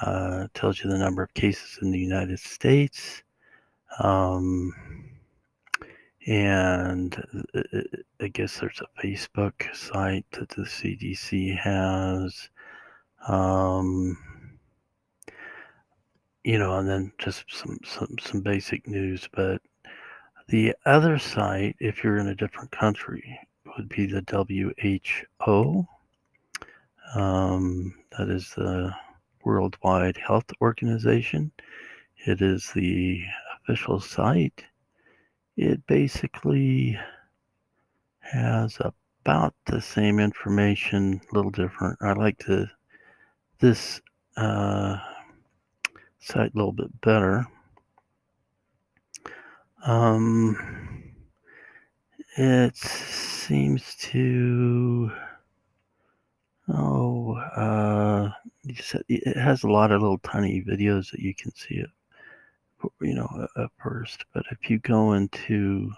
Uh, 0.03 0.49
tells 0.55 0.83
you 0.83 0.91
the 0.91 0.99
number 0.99 1.23
of 1.23 1.33
cases 1.35 1.79
in 1.81 1.93
the 1.93 1.99
United 1.99 2.41
States. 2.41 3.23
Um, 4.01 4.73
and 6.27 7.17
uh, 7.55 7.61
uh, 7.73 7.81
I 8.21 8.29
guess 8.29 8.59
there's 8.59 8.81
a 8.81 9.07
Facebook 9.07 9.75
site 9.75 10.27
that 10.33 10.49
the 10.51 10.63
CDC 10.63 11.59
has. 11.59 12.49
Um, 13.29 14.17
you 16.45 16.59
know, 16.59 16.79
and 16.79 16.89
then 16.89 17.13
just 17.19 17.45
some, 17.51 17.79
some, 17.85 18.17
some 18.21 18.41
basic 18.43 18.87
news. 18.87 19.29
But 19.33 19.63
the 20.49 20.75
other 20.85 21.19
site, 21.19 21.77
if 21.81 22.05
you're 22.05 22.19
in 22.19 22.29
a 22.29 22.35
different 22.35 22.71
country, 22.71 23.39
would 23.77 23.89
be 23.89 24.07
the 24.07 24.23
WHO. 24.31 25.87
Um, 27.15 27.95
that 28.17 28.29
is 28.29 28.51
the 28.57 28.95
Worldwide 29.45 30.17
Health 30.17 30.51
Organization. 30.61 31.51
It 32.27 32.41
is 32.43 32.71
the 32.75 33.23
official 33.63 34.01
site. 34.01 34.65
It 35.57 35.87
basically 35.87 36.99
has 38.21 38.79
about 39.25 39.55
the 39.67 39.81
same 39.81 40.19
information, 40.19 41.21
a 41.31 41.35
little 41.35 41.51
different. 41.51 41.99
I 42.01 42.13
like 42.13 42.39
to 42.41 42.69
this 43.61 44.01
uh, 44.37 44.99
site 46.19 46.53
a 46.55 46.57
little 46.57 46.73
bit 46.73 47.01
better. 47.01 47.47
Um, 49.87 51.15
it 52.37 52.77
seems 52.77 53.95
to 53.97 55.13
oh 56.69 57.37
uh, 57.37 58.31
it 58.65 59.37
has 59.37 59.63
a 59.63 59.69
lot 59.69 59.93
of 59.93 60.01
little 60.01 60.19
tiny 60.19 60.63
videos 60.63 61.11
that 61.13 61.21
you 61.21 61.35
can 61.35 61.55
see 61.55 61.77
it 61.77 61.91
you 63.01 63.15
know 63.15 63.49
at 63.57 63.71
first 63.83 64.25
but 64.33 64.45
if 64.51 64.71
you 64.71 64.79
go 64.79 65.13
into 65.13 65.91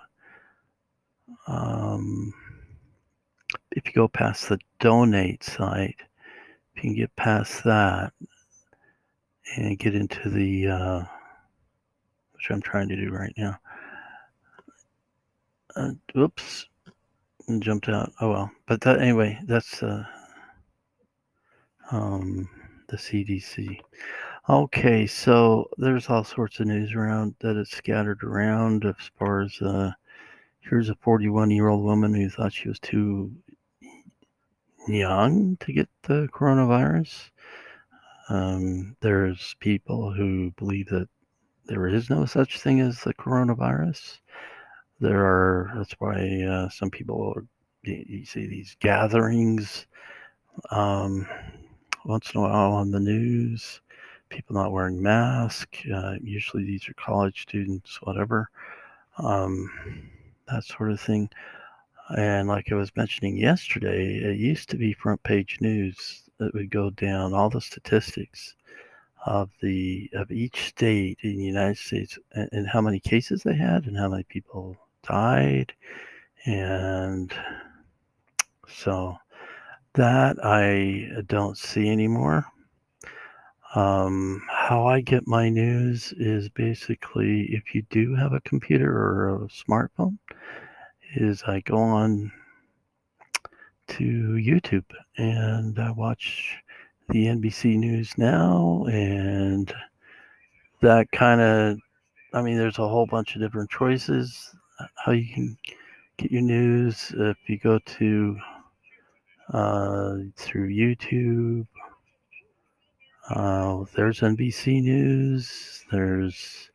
um, 1.49 2.33
if 3.73 3.87
you 3.87 3.93
go 3.93 4.09
past 4.09 4.49
the 4.49 4.59
donate 4.81 5.43
site 5.45 5.97
if 6.75 6.83
you 6.85 6.91
can 6.91 6.95
get 6.95 7.15
past 7.17 7.65
that 7.65 8.13
and 9.57 9.79
get 9.79 9.95
into 9.95 10.29
the 10.29 10.69
uh, 10.69 11.05
which 12.47 12.51
I'm 12.51 12.63
trying 12.63 12.89
to 12.89 12.97
do 12.97 13.11
right 13.11 13.33
now. 13.37 13.59
Uh, 15.75 15.91
and 17.49 17.63
jumped 17.63 17.89
out. 17.89 18.13
Oh 18.21 18.31
well, 18.31 18.51
but 18.67 18.81
that 18.83 19.01
anyway, 19.01 19.39
that's 19.47 19.83
uh, 19.83 20.05
um, 21.91 22.49
the 22.89 22.97
CDC. 22.97 23.81
Okay, 24.49 25.09
so 25.09 25.69
there's 25.77 26.09
all 26.09 26.23
sorts 26.23 26.61
of 26.61 26.69
news 26.69 26.95
around 26.95 27.35
that 27.41 27.57
is 27.57 27.69
scattered 27.69 28.23
around 28.23 28.85
as 28.85 28.95
far 29.19 29.41
as 29.41 29.61
uh, 29.61 29.91
here's 30.61 30.89
a 30.89 30.95
41 30.95 31.51
year 31.51 31.67
old 31.67 31.83
woman 31.83 32.15
who 32.15 32.31
thought 32.31 32.53
she 32.53 32.69
was 32.69 32.79
too 32.79 33.33
young 34.87 35.57
to 35.57 35.73
get 35.73 35.89
the 36.03 36.29
coronavirus. 36.33 37.31
Um, 38.29 38.97
there's 39.01 39.57
people 39.59 40.13
who 40.13 40.53
believe 40.53 40.91
that 40.91 41.09
there 41.65 41.89
is 41.89 42.09
no 42.09 42.25
such 42.25 42.61
thing 42.61 42.81
as 42.81 43.01
the 43.01 43.15
coronavirus. 43.15 44.19
There 45.01 45.25
are, 45.25 45.73
that's 45.77 45.95
why 45.99 46.45
uh, 46.49 46.69
some 46.69 46.91
people, 46.91 47.35
are, 47.35 47.45
you 47.83 48.25
see 48.25 48.47
these 48.47 48.77
gatherings 48.79 49.87
um, 50.71 51.27
once 52.05 52.31
in 52.33 52.39
a 52.39 52.45
while 52.45 52.75
on 52.75 52.93
the 52.93 53.01
news, 53.01 53.81
people 54.29 54.55
not 54.55 54.73
wearing 54.73 55.03
masks. 55.03 55.81
Uh, 55.87 56.17
usually 56.23 56.65
these 56.65 56.89
are 56.89 56.95
college 56.95 57.43
students, 57.43 57.99
whatever, 58.03 58.49
um, 59.19 59.71
that 60.49 60.65
sort 60.65 60.91
of 60.91 61.01
thing. 61.01 61.29
And 62.17 62.49
like 62.49 62.71
I 62.71 62.77
was 62.77 62.95
mentioning 62.97 63.37
yesterday, 63.37 64.17
it 64.17 64.39
used 64.39 64.69
to 64.71 64.77
be 64.77 64.93
front 64.93 65.23
page 65.23 65.59
news 65.61 66.23
that 66.39 66.55
would 66.55 66.71
go 66.71 66.91
down 66.91 67.35
all 67.35 67.51
the 67.51 67.61
statistics 67.61 68.55
of 69.25 69.51
the 69.61 70.09
of 70.15 70.31
each 70.31 70.67
state 70.67 71.19
in 71.23 71.37
the 71.37 71.43
United 71.43 71.79
States 71.79 72.17
and, 72.33 72.49
and 72.53 72.69
how 72.69 72.81
many 72.81 73.01
cases 73.01 73.43
they 73.43 73.57
had 73.57 73.87
and 73.87 73.97
how 73.97 74.09
many 74.09 74.23
people 74.25 74.77
died. 75.03 75.73
And 76.45 77.35
so 78.69 79.17
that 79.95 80.37
I 80.45 81.23
don't 81.27 81.59
see 81.59 81.89
anymore. 81.89 82.47
Um, 83.77 84.43
how 84.49 84.87
I 84.87 85.03
get 85.03 85.27
my 85.27 85.51
news 85.51 86.15
is 86.17 86.49
basically 86.49 87.43
if 87.51 87.75
you 87.75 87.83
do 87.91 88.15
have 88.15 88.33
a 88.33 88.41
computer 88.41 88.91
or 88.91 89.35
a 89.35 89.49
smartphone, 89.49 90.17
is 91.15 91.43
I 91.43 91.61
go 91.61 91.77
on 91.77 92.33
to 93.89 94.03
YouTube 94.03 94.87
and 95.19 95.79
I 95.79 95.91
watch 95.91 96.57
the 97.11 97.27
NBC 97.27 97.77
News 97.77 98.17
now, 98.17 98.87
and 98.91 99.71
that 100.81 101.13
kind 101.13 101.43
of, 101.43 101.79
I 102.33 102.41
mean, 102.41 102.57
there's 102.57 102.79
a 102.79 102.89
whole 102.89 103.07
bunch 103.07 103.37
of 103.37 103.43
different 103.43 103.69
choices 103.69 104.57
how 105.05 105.13
you 105.13 105.33
can 105.35 105.57
get 106.17 106.33
your 106.33 106.43
news. 106.43 107.13
If 107.15 107.37
you 107.47 107.59
go 107.59 107.79
to 107.79 108.39
uh, 109.53 110.17
through 110.35 110.71
YouTube, 110.71 111.67
uh, 113.31 113.85
there's 113.95 114.21
NBC 114.21 114.83
News, 114.83 115.85
there's 115.91 116.71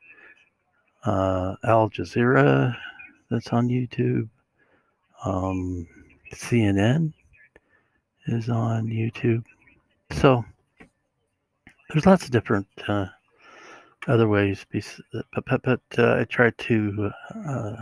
uh, 1.06 1.56
Al 1.64 1.89
Jazeera 1.89 2.76
that's 3.30 3.49
on 3.49 3.70
YouTube. 3.70 4.30
Um, 5.24 5.88
CNN 6.34 7.14
is 8.28 8.49
on 8.49 8.88
YouTube. 8.88 9.43
So 10.12 10.43
there's 11.89 12.06
lots 12.06 12.26
of 12.26 12.32
different 12.32 12.68
uh, 12.88 13.08
other 14.08 14.28
ways. 14.28 14.66
But, 14.72 15.45
but, 15.45 15.62
but 15.64 15.82
uh, 15.97 16.20
I 16.20 16.24
try 16.26 16.52
to 16.52 17.12
uh, 17.47 17.76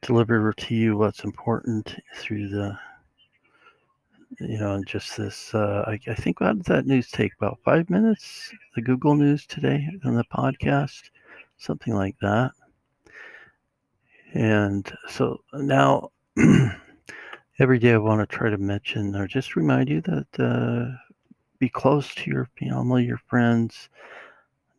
deliver 0.00 0.52
to 0.52 0.74
you 0.74 0.96
what's 0.96 1.24
important 1.24 1.96
through 2.16 2.48
the, 2.48 2.78
you 4.40 4.58
know, 4.58 4.82
just 4.84 5.16
this. 5.16 5.54
Uh, 5.54 5.84
I, 5.86 5.98
I 6.10 6.14
think 6.14 6.40
how 6.40 6.52
did 6.52 6.64
that 6.66 6.86
news 6.86 7.10
take 7.10 7.32
about 7.34 7.58
five 7.64 7.90
minutes? 7.90 8.52
The 8.74 8.82
Google 8.82 9.14
News 9.14 9.46
today 9.46 9.88
on 10.04 10.14
the 10.14 10.24
podcast, 10.24 11.10
something 11.58 11.94
like 11.94 12.16
that. 12.20 12.52
And 14.34 14.90
so 15.08 15.42
now, 15.52 16.10
every 17.58 17.78
day 17.78 17.92
I 17.92 17.98
want 17.98 18.20
to 18.20 18.36
try 18.36 18.48
to 18.48 18.58
mention 18.58 19.14
or 19.14 19.26
just 19.26 19.56
remind 19.56 19.88
you 19.88 20.00
that 20.02 20.26
uh, 20.38 20.96
be 21.58 21.68
close 21.68 22.14
to 22.14 22.30
your 22.30 22.48
family, 22.58 23.04
your 23.04 23.20
friends, 23.28 23.90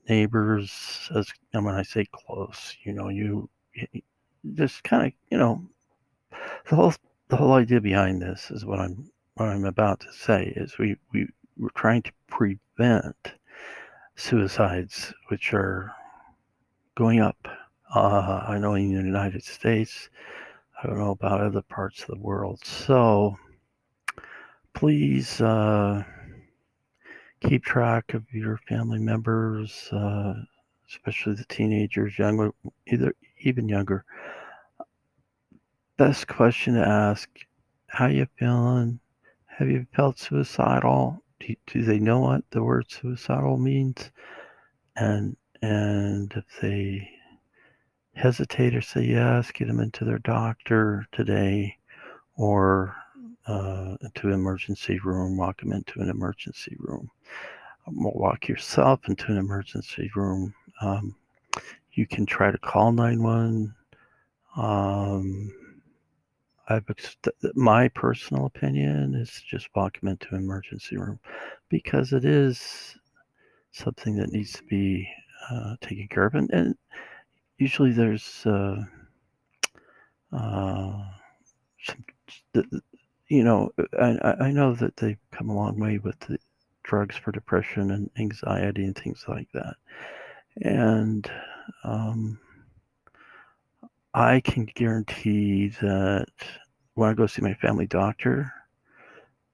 neighbors. 0.10 1.10
As 1.16 1.32
and 1.54 1.64
when 1.64 1.76
I 1.76 1.84
say 1.84 2.06
close, 2.12 2.76
you 2.84 2.94
know, 2.94 3.10
you 3.10 3.50
just 4.56 4.84
kind 4.84 5.08
of, 5.08 5.14
you 5.30 5.38
know, 5.38 5.64
the 6.70 6.76
whole 6.76 6.94
the 7.30 7.38
whole 7.38 7.54
idea 7.54 7.80
behind 7.80 8.22
this 8.22 8.52
is 8.52 8.66
what 8.66 8.80
I'm 8.80 9.10
what 9.36 9.50
I'm 9.50 9.66
about 9.66 10.00
to 10.02 10.14
say 10.14 10.54
is 10.56 10.78
we 10.78 10.96
we 11.12 11.28
we're 11.58 11.70
trying 11.70 12.02
to 12.04 12.12
prevent 12.28 13.34
suicides, 14.16 15.14
which 15.30 15.54
are 15.54 15.92
going 16.96 17.20
up 17.20 17.48
uh, 17.94 18.44
I 18.48 18.58
know 18.58 18.74
in 18.74 18.90
the 18.90 19.04
United 19.04 19.44
States, 19.44 20.10
I 20.82 20.88
don't 20.88 20.98
know 20.98 21.12
about 21.12 21.42
other 21.42 21.62
parts 21.62 22.02
of 22.02 22.08
the 22.08 22.20
world. 22.20 22.60
So 22.66 23.38
please 24.74 25.40
uh, 25.40 26.04
keep 27.42 27.64
track 27.64 28.14
of 28.16 28.24
your 28.34 28.58
family 28.68 29.00
members, 29.00 29.90
uh, 29.92 30.34
especially 30.90 31.36
the 31.36 31.46
teenagers, 31.46 32.18
younger, 32.18 32.52
either 32.88 33.14
even 33.42 33.70
younger. 33.70 34.06
Best 35.98 36.28
question 36.28 36.74
to 36.74 36.86
ask: 36.86 37.30
How 37.88 38.08
you 38.08 38.26
feeling? 38.38 39.00
Have 39.58 39.70
you 39.70 39.86
felt 39.96 40.18
suicidal? 40.18 41.24
Do, 41.40 41.56
do 41.68 41.84
they 41.84 42.00
know 42.00 42.20
what 42.20 42.44
the 42.52 42.64
word 42.64 42.90
suicidal 42.90 43.58
means? 43.58 44.12
And 44.96 45.38
and 45.62 46.34
if 46.36 46.46
they 46.62 47.10
hesitate 48.16 48.76
or 48.76 48.82
say 48.82 49.04
yes, 49.04 49.52
get 49.52 49.68
them 49.68 49.80
into 49.80 50.06
their 50.06 50.20
doctor 50.20 51.06
today 51.12 51.78
or 52.36 52.96
uh, 53.48 53.96
into 54.02 54.30
emergency 54.30 55.00
room, 55.00 55.38
walk 55.38 55.62
them 55.62 55.72
into 55.72 56.00
an 56.00 56.10
emergency 56.10 56.76
room. 56.80 57.10
Walk 57.88 58.48
yourself 58.48 59.02
into 59.08 59.32
an 59.32 59.38
emergency 59.38 60.10
room. 60.16 60.54
Um, 60.82 61.16
you 61.92 62.08
can 62.08 62.26
try 62.26 62.50
to 62.50 62.58
call 62.58 62.92
911. 62.92 63.76
Um, 64.56 65.52
I've 66.70 66.86
my 67.56 67.90
personal 67.90 68.46
opinion 68.46 69.16
is 69.16 69.44
just 69.50 69.68
walk 69.76 70.00
them 70.00 70.10
into 70.10 70.36
emergency 70.36 70.98
room 70.98 71.20
because 71.70 72.14
it 72.14 72.24
is 72.24 72.96
something 73.72 74.16
that 74.16 74.32
needs 74.32 74.54
to 74.54 74.64
be 74.64 75.08
uh, 75.52 75.76
taken 75.82 76.08
care 76.08 76.26
of. 76.26 76.36
And, 76.36 76.50
and 76.52 76.76
usually 77.58 77.92
there's 77.92 78.46
uh, 78.46 78.78
uh, 80.32 81.04
some, 81.84 82.06
you 83.28 83.44
know, 83.44 83.72
I, 84.00 84.36
I 84.40 84.52
know 84.52 84.74
that 84.76 84.96
they've 84.98 85.18
come 85.32 85.50
a 85.50 85.56
long 85.56 85.80
way 85.80 85.98
with 85.98 86.20
the 86.22 86.38
drugs 86.84 87.18
for 87.18 87.32
depression 87.32 87.92
and 87.92 88.10
anxiety 88.18 88.86
and 88.86 88.96
things 88.96 89.26
like 89.28 89.50
that. 89.54 89.76
And 90.62 91.30
um, 91.84 92.40
I 94.14 94.42
can 94.42 94.66
guarantee 94.66 95.70
that 95.82 96.28
when 96.94 97.10
I 97.10 97.14
go 97.14 97.26
see 97.26 97.42
my 97.42 97.56
family 97.56 97.88
doctor, 97.88 98.52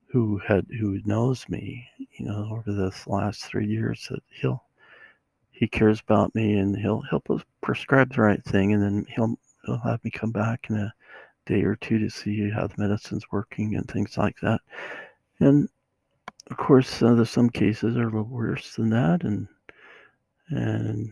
who 0.08 0.40
had 0.40 0.66
who 0.80 1.00
knows 1.06 1.48
me, 1.50 1.88
you 1.98 2.26
know, 2.26 2.50
over 2.52 2.72
this 2.74 3.08
last 3.08 3.46
three 3.46 3.68
years, 3.68 4.08
that 4.10 4.24
he'll 4.30 4.64
he 5.52 5.68
cares 5.68 6.00
about 6.00 6.34
me 6.36 6.58
and 6.58 6.76
he'll 6.78 7.02
help 7.02 7.30
us 7.30 7.42
prescribe 7.62 8.14
the 8.14 8.22
right 8.22 8.44
thing 8.46 8.74
and 8.74 8.82
then 8.82 9.06
he'll 9.14 9.38
he'll 9.66 9.78
have 9.80 10.04
me 10.04 10.12
come 10.12 10.32
back 10.32 10.68
in 10.70 10.78
a 10.78 10.94
day 11.46 11.64
or 11.64 11.76
two 11.76 12.00
to 12.00 12.10
see 12.10 12.50
how 12.50 12.68
the 12.68 12.76
medicine's 12.78 13.32
working 13.32 13.76
and 13.76 13.88
things 13.88 14.18
like 14.18 14.38
that. 14.42 14.62
And 15.40 15.70
of 16.50 16.58
course 16.58 17.02
uh, 17.02 17.14
there's 17.14 17.30
some 17.30 17.50
cases 17.50 17.98
are 17.98 18.04
a 18.04 18.06
little 18.06 18.24
worse 18.24 18.76
than 18.76 18.90
that 18.90 19.24
and 19.24 19.48
and 20.50 21.12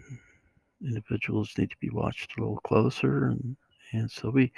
individuals 0.81 1.53
need 1.57 1.69
to 1.69 1.77
be 1.79 1.89
watched 1.89 2.37
a 2.37 2.41
little 2.41 2.59
closer 2.59 3.27
and 3.27 3.55
and 3.93 4.09
so 4.11 4.29
we 4.29 4.51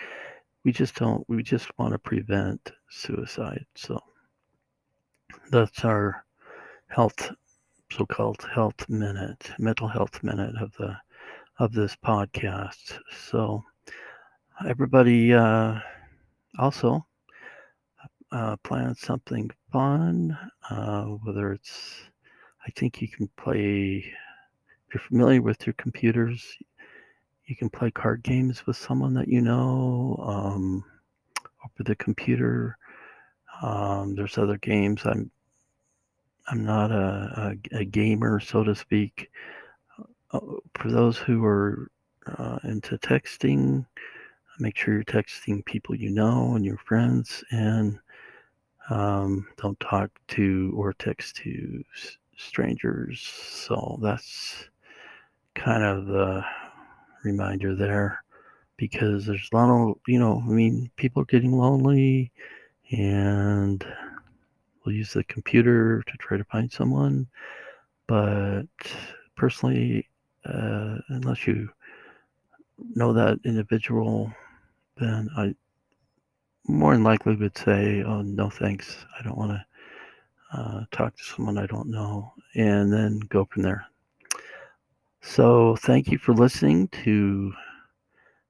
we 0.63 0.71
just 0.71 0.95
don't 0.95 1.23
we 1.29 1.41
just 1.43 1.67
want 1.77 1.93
to 1.93 1.99
prevent 1.99 2.71
suicide 2.89 3.65
so 3.75 3.99
that's 5.51 5.85
our 5.85 6.25
health 6.87 7.31
so-called 7.91 8.45
health 8.53 8.87
minute, 8.87 9.51
mental 9.57 9.87
health 9.87 10.21
minute 10.23 10.55
of 10.61 10.71
the 10.77 10.95
of 11.57 11.73
this 11.73 11.95
podcast. 11.95 12.99
So 13.27 13.63
everybody 14.67 15.33
uh, 15.33 15.79
also 16.57 17.05
uh, 18.31 18.55
plan 18.57 18.95
something 18.95 19.49
fun, 19.71 20.37
uh, 20.69 21.05
whether 21.05 21.51
it's 21.51 21.95
I 22.65 22.71
think 22.71 23.01
you 23.01 23.07
can 23.07 23.27
play 23.37 24.05
you're 24.93 25.03
familiar 25.07 25.41
with 25.41 25.65
your 25.65 25.73
computers, 25.73 26.57
you 27.45 27.55
can 27.55 27.69
play 27.69 27.89
card 27.91 28.23
games 28.23 28.65
with 28.67 28.77
someone 28.77 29.13
that 29.15 29.27
you 29.27 29.41
know 29.41 30.15
um, 30.25 30.83
over 31.63 31.83
the 31.83 31.95
computer. 31.95 32.77
Um, 33.61 34.15
there's 34.15 34.37
other 34.37 34.57
games. 34.57 35.01
I'm 35.05 35.31
I'm 36.47 36.63
not 36.63 36.91
a, 36.91 37.55
a, 37.73 37.79
a 37.79 37.85
gamer, 37.85 38.39
so 38.39 38.63
to 38.63 38.75
speak. 38.75 39.29
Uh, 40.31 40.39
for 40.75 40.91
those 40.91 41.17
who 41.17 41.43
are 41.45 41.91
uh, 42.37 42.59
into 42.63 42.97
texting, 42.99 43.85
make 44.59 44.77
sure 44.77 44.93
you're 44.93 45.03
texting 45.03 45.65
people 45.65 45.95
you 45.95 46.09
know 46.09 46.55
and 46.55 46.65
your 46.65 46.77
friends, 46.77 47.43
and 47.51 47.99
um, 48.89 49.47
don't 49.57 49.79
talk 49.79 50.09
to 50.29 50.73
or 50.75 50.93
text 50.93 51.35
to 51.37 51.83
strangers. 52.37 53.21
So 53.21 53.99
that's 54.01 54.69
kind 55.59 55.83
of 55.83 56.05
the 56.07 56.43
reminder 57.23 57.75
there 57.75 58.23
because 58.77 59.25
there's 59.25 59.49
a 59.51 59.55
lot 59.55 59.69
of, 59.69 59.97
you 60.07 60.19
know, 60.19 60.41
I 60.45 60.49
mean, 60.49 60.89
people 60.95 61.21
are 61.21 61.25
getting 61.25 61.51
lonely 61.51 62.31
and 62.91 63.85
we'll 64.85 64.95
use 64.95 65.13
the 65.13 65.23
computer 65.25 66.01
to 66.03 66.17
try 66.17 66.37
to 66.37 66.43
find 66.45 66.71
someone. 66.71 67.27
But 68.07 68.65
personally, 69.35 70.07
uh, 70.45 70.97
unless 71.09 71.45
you 71.45 71.69
know 72.95 73.13
that 73.13 73.39
individual, 73.43 74.31
then 74.97 75.29
I 75.37 75.53
more 76.67 76.93
than 76.93 77.03
likely 77.03 77.35
would 77.35 77.57
say, 77.57 78.03
"Oh 78.03 78.21
no, 78.21 78.49
thanks. 78.49 79.05
I 79.19 79.23
don't 79.23 79.37
want 79.37 79.51
to 79.51 80.57
uh, 80.57 80.85
talk 80.91 81.15
to 81.17 81.23
someone 81.23 81.57
I 81.57 81.67
don't 81.67 81.89
know," 81.89 82.33
and 82.55 82.91
then 82.91 83.19
go 83.29 83.45
from 83.45 83.63
there. 83.63 83.85
So, 85.21 85.75
thank 85.75 86.07
you 86.07 86.17
for 86.17 86.33
listening 86.33 86.87
to 87.03 87.53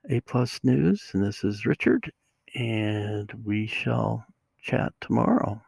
A 0.09 0.20
Plus 0.22 0.59
News, 0.63 1.09
and 1.13 1.24
this 1.24 1.43
is 1.43 1.65
Richard, 1.65 2.11
and 2.53 3.32
we 3.43 3.65
shall 3.65 4.24
chat 4.61 4.93
tomorrow. 5.01 5.61